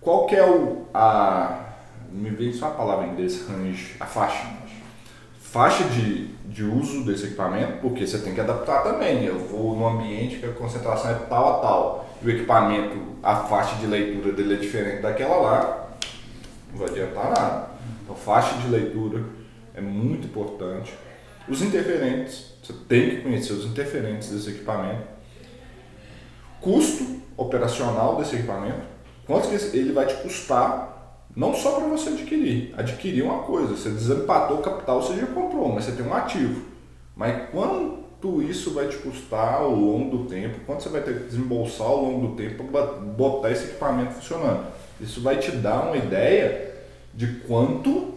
[0.00, 1.66] qual que é o, a,
[2.10, 4.63] me vem só a palavra em inglês, range, a faixa.
[5.54, 9.24] Faixa de, de uso desse equipamento, porque você tem que adaptar também.
[9.24, 13.36] Eu vou num ambiente que a concentração é tal a tal, e o equipamento, a
[13.36, 15.90] faixa de leitura dele é diferente daquela lá,
[16.72, 17.68] não vai adiantar nada.
[18.02, 19.22] Então, faixa de leitura
[19.76, 20.92] é muito importante.
[21.48, 25.06] Os interferentes, você tem que conhecer os interferentes desse equipamento.
[26.60, 28.94] Custo operacional desse equipamento
[29.26, 30.93] Quanto que ele vai te custar,
[31.34, 32.72] não só para você adquirir.
[32.76, 36.62] Adquirir uma coisa, você desempatou o capital, você já comprou, mas você tem um ativo.
[37.16, 41.24] Mas quanto isso vai te custar ao longo do tempo, quanto você vai ter que
[41.24, 44.66] desembolsar ao longo do tempo para botar esse equipamento funcionando.
[45.00, 46.72] Isso vai te dar uma ideia
[47.12, 48.14] de quanto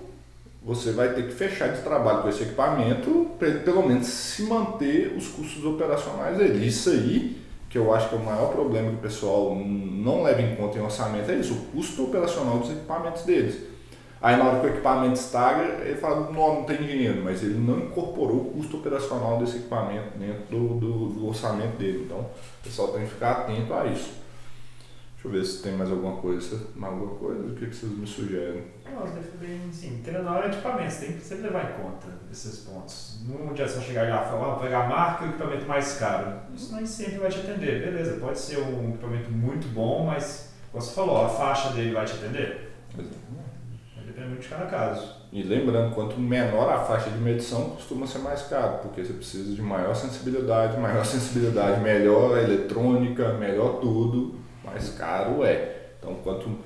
[0.64, 4.44] você vai ter que fechar de trabalho com esse equipamento para ele pelo menos se
[4.44, 6.66] manter os custos operacionais dele.
[6.66, 7.38] Isso aí
[7.70, 10.78] que eu acho que é o maior problema que o pessoal não leva em conta
[10.78, 13.68] em orçamento é isso, o custo operacional dos equipamentos deles.
[14.22, 17.60] Aí na hora que o equipamento estagna, ele fala, não, não tem dinheiro, mas ele
[17.60, 22.04] não incorporou o custo operacional desse equipamento dentro do, do, do orçamento dele.
[22.06, 24.12] Então o pessoal tem que ficar atento a isso.
[25.18, 26.68] Deixa eu ver se tem mais alguma coisa.
[26.76, 27.48] Mais alguma coisa?
[27.48, 28.66] O que, que vocês me sugerem?
[28.86, 29.02] Não,
[29.40, 30.00] bem, sim.
[30.04, 33.22] Treinador é equipamento, você tem que sempre levar em conta esses pontos.
[33.28, 35.66] Não adianta você chegar lá e falar, ah, vou pegar a marca e o equipamento
[35.66, 36.34] mais caro.
[36.54, 37.84] Isso nem sempre vai te atender.
[37.84, 42.06] Beleza, pode ser um equipamento muito bom, mas, como você falou, a faixa dele vai
[42.06, 42.76] te atender?
[42.96, 45.16] Vai depender muito de cada caso.
[45.34, 49.56] E lembrando, quanto menor a faixa de medição, costuma ser mais caro, porque você precisa
[49.56, 55.88] de maior sensibilidade, maior sensibilidade, melhor eletrônica, melhor tudo mais caro é.
[56.00, 56.60] Então, quanto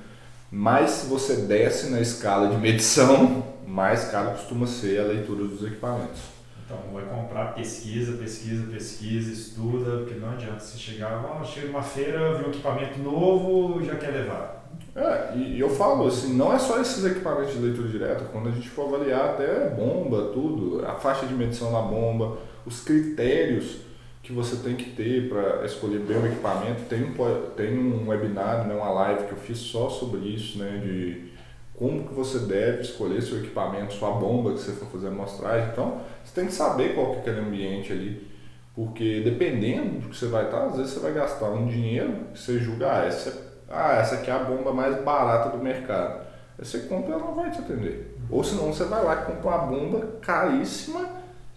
[0.51, 6.21] mais você desce na escala de medição, mais caro costuma ser a leitura dos equipamentos.
[6.65, 11.81] Então, vai comprar pesquisa, pesquisa, pesquisa, estuda, porque não adianta você chegar, oh, chega numa
[11.81, 14.61] feira, vê um equipamento novo já quer levar.
[14.95, 18.51] É, e, eu falo assim, não é só esses equipamentos de leitura direta, quando a
[18.51, 23.77] gente for avaliar até bomba, tudo, a faixa de medição da bomba, os critérios
[24.21, 26.83] que você tem que ter para escolher bem o equipamento.
[26.83, 27.13] Tem um,
[27.55, 31.31] tem um webinar, né, uma live que eu fiz só sobre isso, né, de
[31.75, 35.69] como que você deve escolher seu equipamento, sua bomba que você for fazer a amostragem.
[35.71, 38.27] Então, você tem que saber qual que é aquele ambiente ali,
[38.75, 42.39] porque dependendo do que você vai estar, às vezes você vai gastar um dinheiro que
[42.39, 46.21] você julga, ah, essa, ah, essa aqui é a bomba mais barata do mercado.
[46.59, 48.15] Aí você compra ela não vai te atender.
[48.29, 51.09] Ou senão você vai lá e compra uma bomba caríssima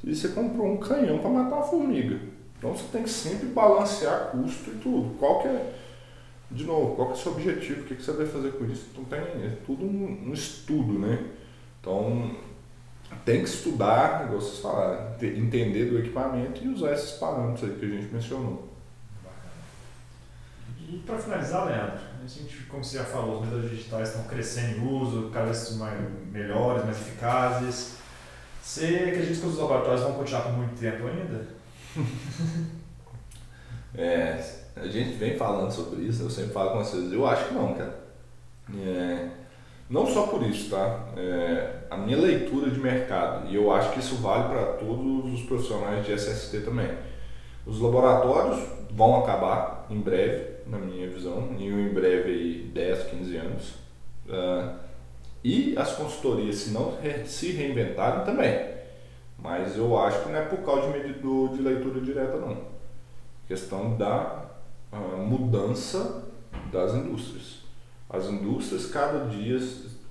[0.02, 2.18] e você comprou um canhão para matar uma formiga.
[2.58, 5.18] Então você tem que sempre balancear custo e tudo.
[5.18, 5.74] Qual que é,
[6.50, 7.82] de novo, qual que é o seu objetivo?
[7.82, 8.86] O que, que você vai fazer com isso?
[8.92, 11.30] Então tem é tudo um, um estudo, né?
[11.80, 12.36] Então
[13.24, 17.84] tem que estudar, igual vocês falaram, entender do equipamento e usar esses parâmetros aí que
[17.84, 18.74] a gente mencionou.
[20.88, 24.78] E para finalizar, Leandro, a gente, como você já falou, os métodos digitais estão crescendo
[24.78, 25.98] em uso, cada vez mais,
[26.30, 27.96] melhores, mais eficazes.
[28.62, 31.46] Você acredita que os laboratórios vão continuar por muito tempo ainda?
[33.96, 34.44] é,
[34.76, 37.74] a gente vem falando sobre isso, eu sempre falo com vocês, eu acho que não,
[37.74, 38.04] cara.
[38.86, 39.28] É,
[39.88, 41.08] não só por isso, tá?
[41.16, 45.42] É, a minha leitura de mercado, e eu acho que isso vale para todos os
[45.42, 46.90] profissionais de SST também.
[47.66, 48.58] Os laboratórios
[48.90, 53.74] vão acabar em breve, na minha visão, em em breve aí 10, 15 anos.
[54.26, 54.74] Uh,
[55.42, 58.74] e as consultorias, se não se reinventarem também.
[59.44, 62.56] Mas eu acho que não é por causa de medidor de leitura direta, não.
[63.46, 64.46] Questão da
[64.90, 66.24] uh, mudança
[66.72, 67.58] das indústrias.
[68.08, 69.58] As indústrias, cada dia,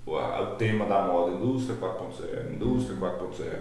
[0.05, 3.59] o tema da moda, indústria 4.0, indústria 4.0.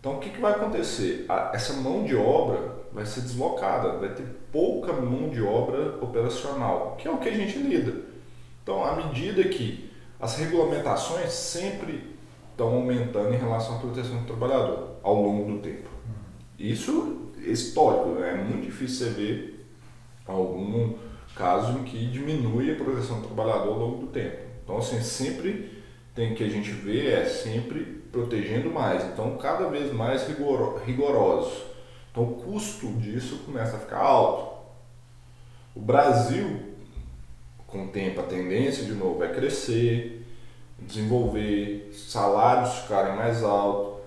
[0.00, 1.24] Então, o que, que vai acontecer?
[1.28, 2.58] A, essa mão de obra
[2.92, 7.36] vai ser deslocada, vai ter pouca mão de obra operacional, que é o que a
[7.36, 7.94] gente lida.
[8.64, 9.88] Então, à medida que
[10.18, 12.09] as regulamentações sempre
[12.60, 15.88] estão aumentando em relação à proteção do trabalhador ao longo do tempo.
[16.58, 18.34] Isso é histórico, né?
[18.34, 19.66] é muito difícil você ver
[20.26, 20.94] algum
[21.34, 24.36] caso em que diminui a proteção do trabalhador ao longo do tempo.
[24.62, 25.80] Então, assim, sempre
[26.14, 27.82] tem que a gente ver é sempre
[28.12, 29.04] protegendo mais.
[29.04, 31.62] Então, cada vez mais rigor, rigorosos.
[32.10, 34.60] Então, o custo disso começa a ficar alto.
[35.74, 36.60] O Brasil,
[37.66, 40.19] com o tempo, a tendência de novo é crescer,
[40.82, 44.00] desenvolver, salários ficarem mais altos,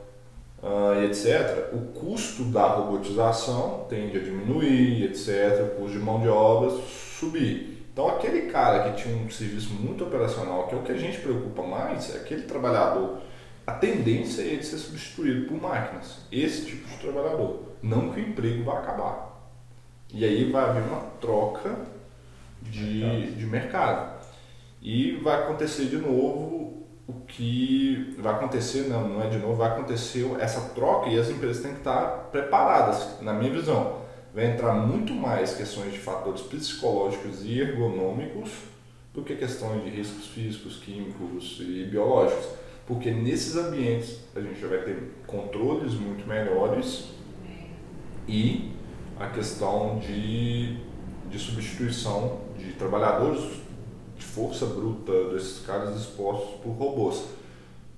[0.64, 1.74] uh, etc.
[1.74, 5.74] O custo da robotização tende a diminuir, etc.
[5.74, 6.72] O custo de mão de obra
[7.20, 7.74] subir.
[7.92, 11.20] Então, aquele cara que tinha um serviço muito operacional, que é o que a gente
[11.20, 13.20] preocupa mais, é aquele trabalhador.
[13.68, 16.18] A tendência é ele ser substituído por máquinas.
[16.32, 17.62] Esse tipo de trabalhador.
[17.82, 19.52] Não que o emprego vai acabar.
[20.12, 21.76] E aí vai haver uma troca
[22.62, 24.23] de de mercado.
[24.84, 29.70] E vai acontecer de novo o que vai acontecer, não, não é de novo, vai
[29.70, 34.04] acontecer essa troca e as empresas têm que estar preparadas, na minha visão
[34.34, 38.52] vai entrar muito mais questões de fatores psicológicos e ergonômicos
[39.14, 42.48] do que questões de riscos físicos, químicos e biológicos.
[42.88, 47.10] Porque nesses ambientes a gente já vai ter controles muito melhores
[48.28, 48.72] e
[49.20, 50.78] a questão de,
[51.30, 53.62] de substituição de trabalhadores
[54.24, 57.26] de força bruta desses caras expostos por robôs.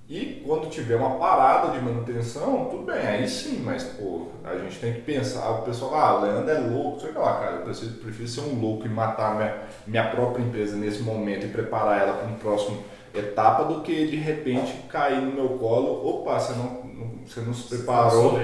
[0.09, 4.79] E quando tiver uma parada de manutenção, tudo bem, aí sim, mas pô, a gente
[4.79, 7.93] tem que pensar, o pessoal, ah, o Leandro é louco, sei lá, cara, eu preciso,
[7.97, 9.57] prefiro ser um louco e matar minha,
[9.87, 12.77] minha própria empresa nesse momento e preparar ela para uma próxima
[13.15, 16.84] etapa do que de repente cair no meu colo, opa, você não,
[17.25, 18.39] você não se preparou,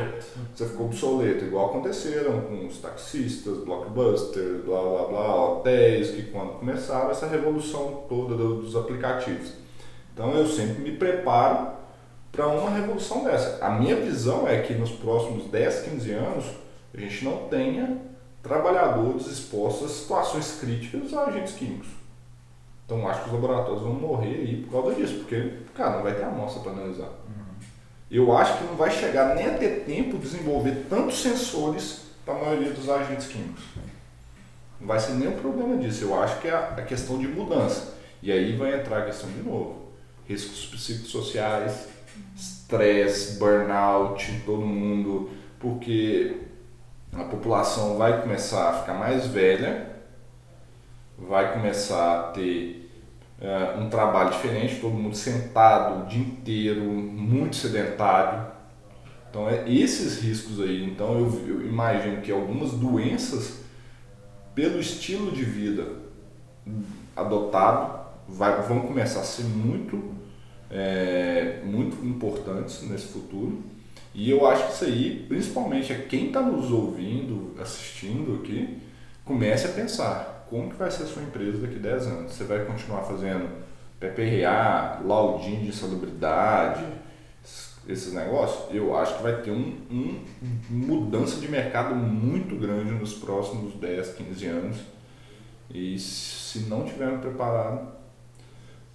[0.53, 6.59] você ficou obsoleto, igual aconteceram com os taxistas, blockbusters, blá blá blá, hotéis, que quando
[6.59, 9.61] começaram essa revolução toda dos aplicativos
[10.13, 11.71] então eu sempre me preparo
[12.31, 13.63] para uma revolução dessa.
[13.65, 16.45] A minha visão é que nos próximos 10, 15 anos
[16.93, 17.97] a gente não tenha
[18.43, 21.87] trabalhadores expostos a situações críticas a agentes químicos.
[22.85, 26.13] Então acho que os laboratórios vão morrer aí por causa disso, porque, cara, não vai
[26.13, 27.07] ter amostra para analisar.
[27.07, 27.40] Uhum.
[28.11, 32.35] Eu acho que não vai chegar nem a ter tempo de desenvolver tantos sensores para
[32.35, 33.63] a maioria dos agentes químicos.
[34.79, 36.03] Não vai ser nenhum problema disso.
[36.03, 37.95] Eu acho que é a questão de mudança.
[38.21, 39.81] E aí vai entrar a questão de novo
[40.31, 41.87] riscos psicossociais,
[42.35, 46.37] estresse, burnout, todo mundo, porque
[47.13, 49.91] a população vai começar a ficar mais velha,
[51.17, 52.80] vai começar a ter
[53.41, 58.51] uh, um trabalho diferente, todo mundo sentado o dia inteiro, muito sedentário.
[59.29, 60.83] Então, é esses riscos aí.
[60.85, 63.61] Então, eu, eu imagino que algumas doenças,
[64.53, 65.87] pelo estilo de vida
[67.15, 70.11] adotado, vai, vão começar a ser muito
[70.71, 73.61] é, muito importantes nesse futuro.
[74.13, 78.77] E eu acho que isso aí, principalmente, é quem está nos ouvindo, assistindo aqui,
[79.25, 82.33] comece a pensar como que vai ser a sua empresa daqui a 10 anos.
[82.33, 83.49] Você vai continuar fazendo
[83.97, 86.85] PPRA, laudinho de salubridade,
[87.87, 88.75] esses negócios?
[88.75, 90.25] Eu acho que vai ter um, um
[90.69, 94.77] mudança de mercado muito grande nos próximos 10, 15 anos.
[95.73, 97.87] E se não tivermos preparado,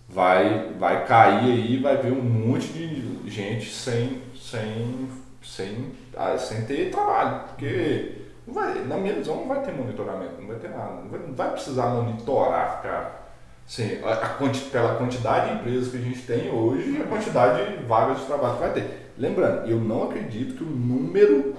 [0.06, 5.08] vai, vai cair aí, vai ver um monte de gente sem, sem,
[5.42, 7.48] sem, ah, sem ter trabalho.
[7.48, 11.00] Porque vai, na minha visão não vai ter monitoramento, não vai ter nada.
[11.02, 13.26] Não vai, não vai precisar monitorar, ficar.
[13.66, 14.28] Sim, a, a
[14.70, 18.26] pela quantidade de empresas que a gente tem hoje e a quantidade de vagas de
[18.26, 19.12] trabalho que vai ter.
[19.18, 21.54] Lembrando, eu não acredito que o número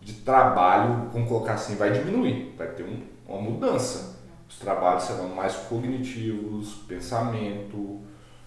[0.00, 2.54] de trabalho, vamos colocar assim, vai diminuir.
[2.58, 4.18] Vai ter um, uma mudança.
[4.48, 8.00] Os trabalhos serão mais cognitivos, pensamento,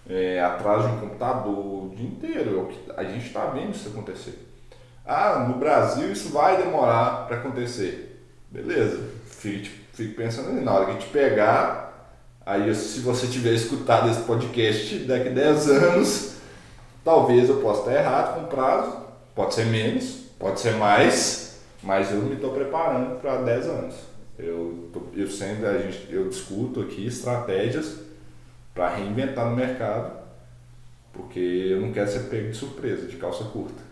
[0.08, 2.70] é, atrás de um computador o dia inteiro.
[2.88, 4.47] É a gente está vendo isso acontecer.
[5.08, 8.22] Ah, no Brasil isso vai demorar para acontecer.
[8.50, 10.60] Beleza, fique, fique pensando ali.
[10.60, 15.32] Na hora que a gente pegar, aí se você tiver escutado esse podcast daqui a
[15.32, 16.34] 10 anos,
[17.02, 18.98] talvez eu possa estar errado com o prazo,
[19.34, 23.94] pode ser menos, pode ser mais, mas eu me estou preparando para 10 anos.
[24.38, 27.96] Eu, eu sempre a gente, eu discuto aqui estratégias
[28.74, 30.18] para reinventar no mercado,
[31.14, 33.87] porque eu não quero ser pego de surpresa, de calça curta.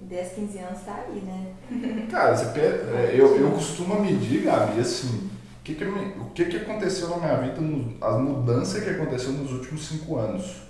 [0.00, 2.06] 10, 15 anos está aí, né?
[2.10, 6.56] Cara, você, é, eu, eu costumo medir, Gabi, assim, o que, que, o que, que
[6.56, 7.60] aconteceu na minha vida,
[8.00, 10.62] as mudanças que aconteceu nos últimos 5 anos.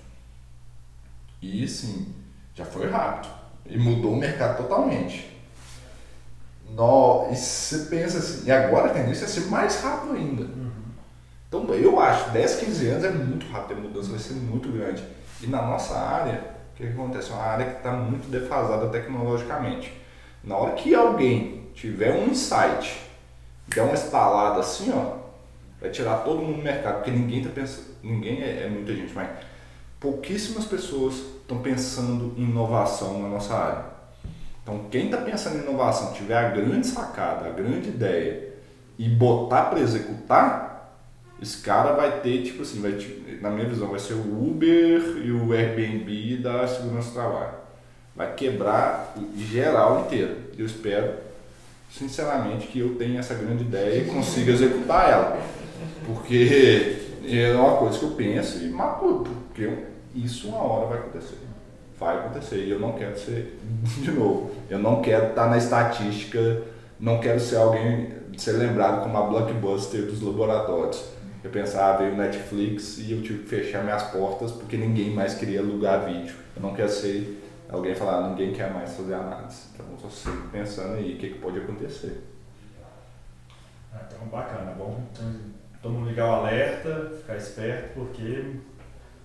[1.40, 2.14] E, assim,
[2.54, 3.32] já foi rápido.
[3.66, 5.30] E mudou o mercado totalmente.
[6.74, 10.44] No, e você pensa assim, e agora a tendência é ser mais rápido ainda.
[10.44, 10.70] Uhum.
[11.48, 15.04] Então, eu acho, 10, 15 anos é muito rápido, a mudança vai ser muito grande.
[15.42, 17.30] E na nossa área, o que, que acontece?
[17.30, 19.92] É uma área que está muito defasada tecnologicamente.
[20.42, 22.98] Na hora que alguém tiver um insight,
[23.68, 25.18] der uma instalada assim, ó,
[25.80, 29.12] vai tirar todo mundo do mercado, porque ninguém está pensando, ninguém é, é, muita gente,
[29.14, 29.28] mas
[30.00, 33.84] pouquíssimas pessoas estão pensando em inovação na nossa área.
[34.62, 38.54] Então, quem está pensando em inovação, tiver a grande sacada, a grande ideia
[38.98, 40.71] e botar para executar,
[41.42, 42.96] esse cara vai ter, tipo assim, vai,
[43.40, 47.54] na minha visão, vai ser o Uber e o Airbnb da segurança do trabalho.
[48.14, 50.36] Vai quebrar geral inteiro.
[50.56, 51.14] Eu espero,
[51.90, 55.42] sinceramente, que eu tenha essa grande ideia e consiga executar ela.
[56.06, 59.68] Porque é uma coisa que eu penso e mato, porque
[60.14, 61.38] isso uma hora vai acontecer.
[61.98, 62.56] Vai acontecer.
[62.58, 63.58] E eu não quero ser,
[63.98, 66.62] de novo, eu não quero estar na estatística,
[67.00, 71.11] não quero ser alguém, ser lembrado como a blockbuster dos laboratórios
[71.42, 75.60] eu pensava, veio Netflix e eu tive que fechar minhas portas porque ninguém mais queria
[75.60, 76.36] alugar vídeo.
[76.54, 79.62] Eu não quero ser alguém falar, ninguém quer mais fazer análise.
[79.74, 82.22] Então eu estou sempre pensando aí o que, que pode acontecer.
[83.92, 85.26] Ah, então bacana, bom então,
[85.82, 88.22] todo mundo ligar o alerta, ficar esperto, porque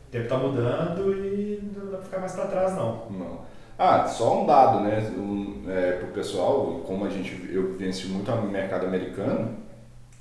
[0.08, 3.10] o tempo está mudando e não dá para ficar mais para trás não.
[3.12, 3.42] Não.
[3.78, 5.00] Ah, só um dado, né?
[5.16, 9.56] Um, é, para o pessoal, como a gente, eu venci muito no mercado americano,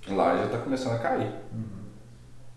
[0.09, 1.33] lá já está começando a cair.
[1.53, 1.86] Uhum.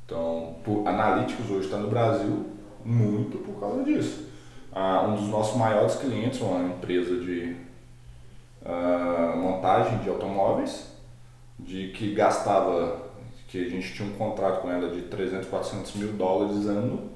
[0.10, 2.44] Então, por, analíticos hoje está no Brasil
[2.84, 4.28] muito por causa disso.
[4.72, 7.56] Ah, um dos nossos maiores clientes, uma empresa de
[8.66, 10.88] ah, montagem de automóveis,
[11.60, 13.04] de que gastava,
[13.48, 17.12] que a gente tinha um contrato com ela de 300, 400 mil dólares ano,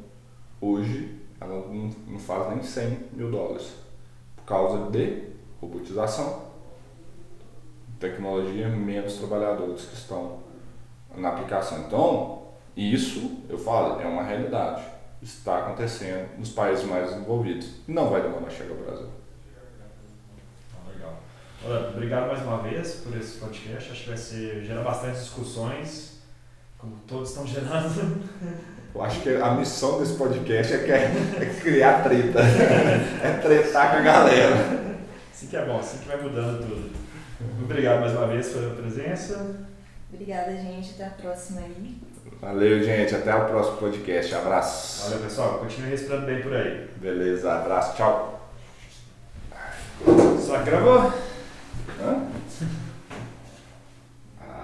[0.62, 3.74] hoje ela não, não faz nem 100 mil dólares,
[4.36, 5.30] por causa de
[5.60, 6.44] robotização,
[8.00, 10.38] tecnologia, menos trabalhadores que estão
[11.16, 11.80] na aplicação.
[11.88, 12.43] Então,
[12.76, 14.84] isso, eu falo, é uma realidade.
[15.22, 17.70] Está acontecendo nos países mais desenvolvidos.
[17.88, 19.08] Não vai demorar a chegar ao Brasil.
[20.74, 21.20] Ah, legal.
[21.66, 23.92] Olha, obrigado mais uma vez por esse podcast.
[23.92, 26.20] Acho que vai ser, gerar bastante discussões,
[26.78, 28.22] como todos estão gerando.
[28.94, 31.12] Eu acho que a missão desse podcast é, que é,
[31.42, 32.40] é criar treta.
[33.24, 34.98] é tretar com a galera.
[35.32, 36.92] Assim que é bom, assim que vai mudando tudo.
[37.64, 39.56] Obrigado mais uma vez pela presença.
[40.12, 40.92] Obrigada, gente.
[40.92, 41.98] Até a próxima aí.
[42.44, 43.16] Valeu, gente.
[43.16, 44.36] Até o próximo podcast.
[44.36, 45.04] Abraço.
[45.04, 45.60] Valeu, pessoal.
[45.60, 46.90] Continue respirando bem por aí.
[46.98, 47.54] Beleza.
[47.54, 47.96] Abraço.
[47.96, 48.52] Tchau.
[50.46, 51.14] Só gravou?
[52.02, 52.43] Hã?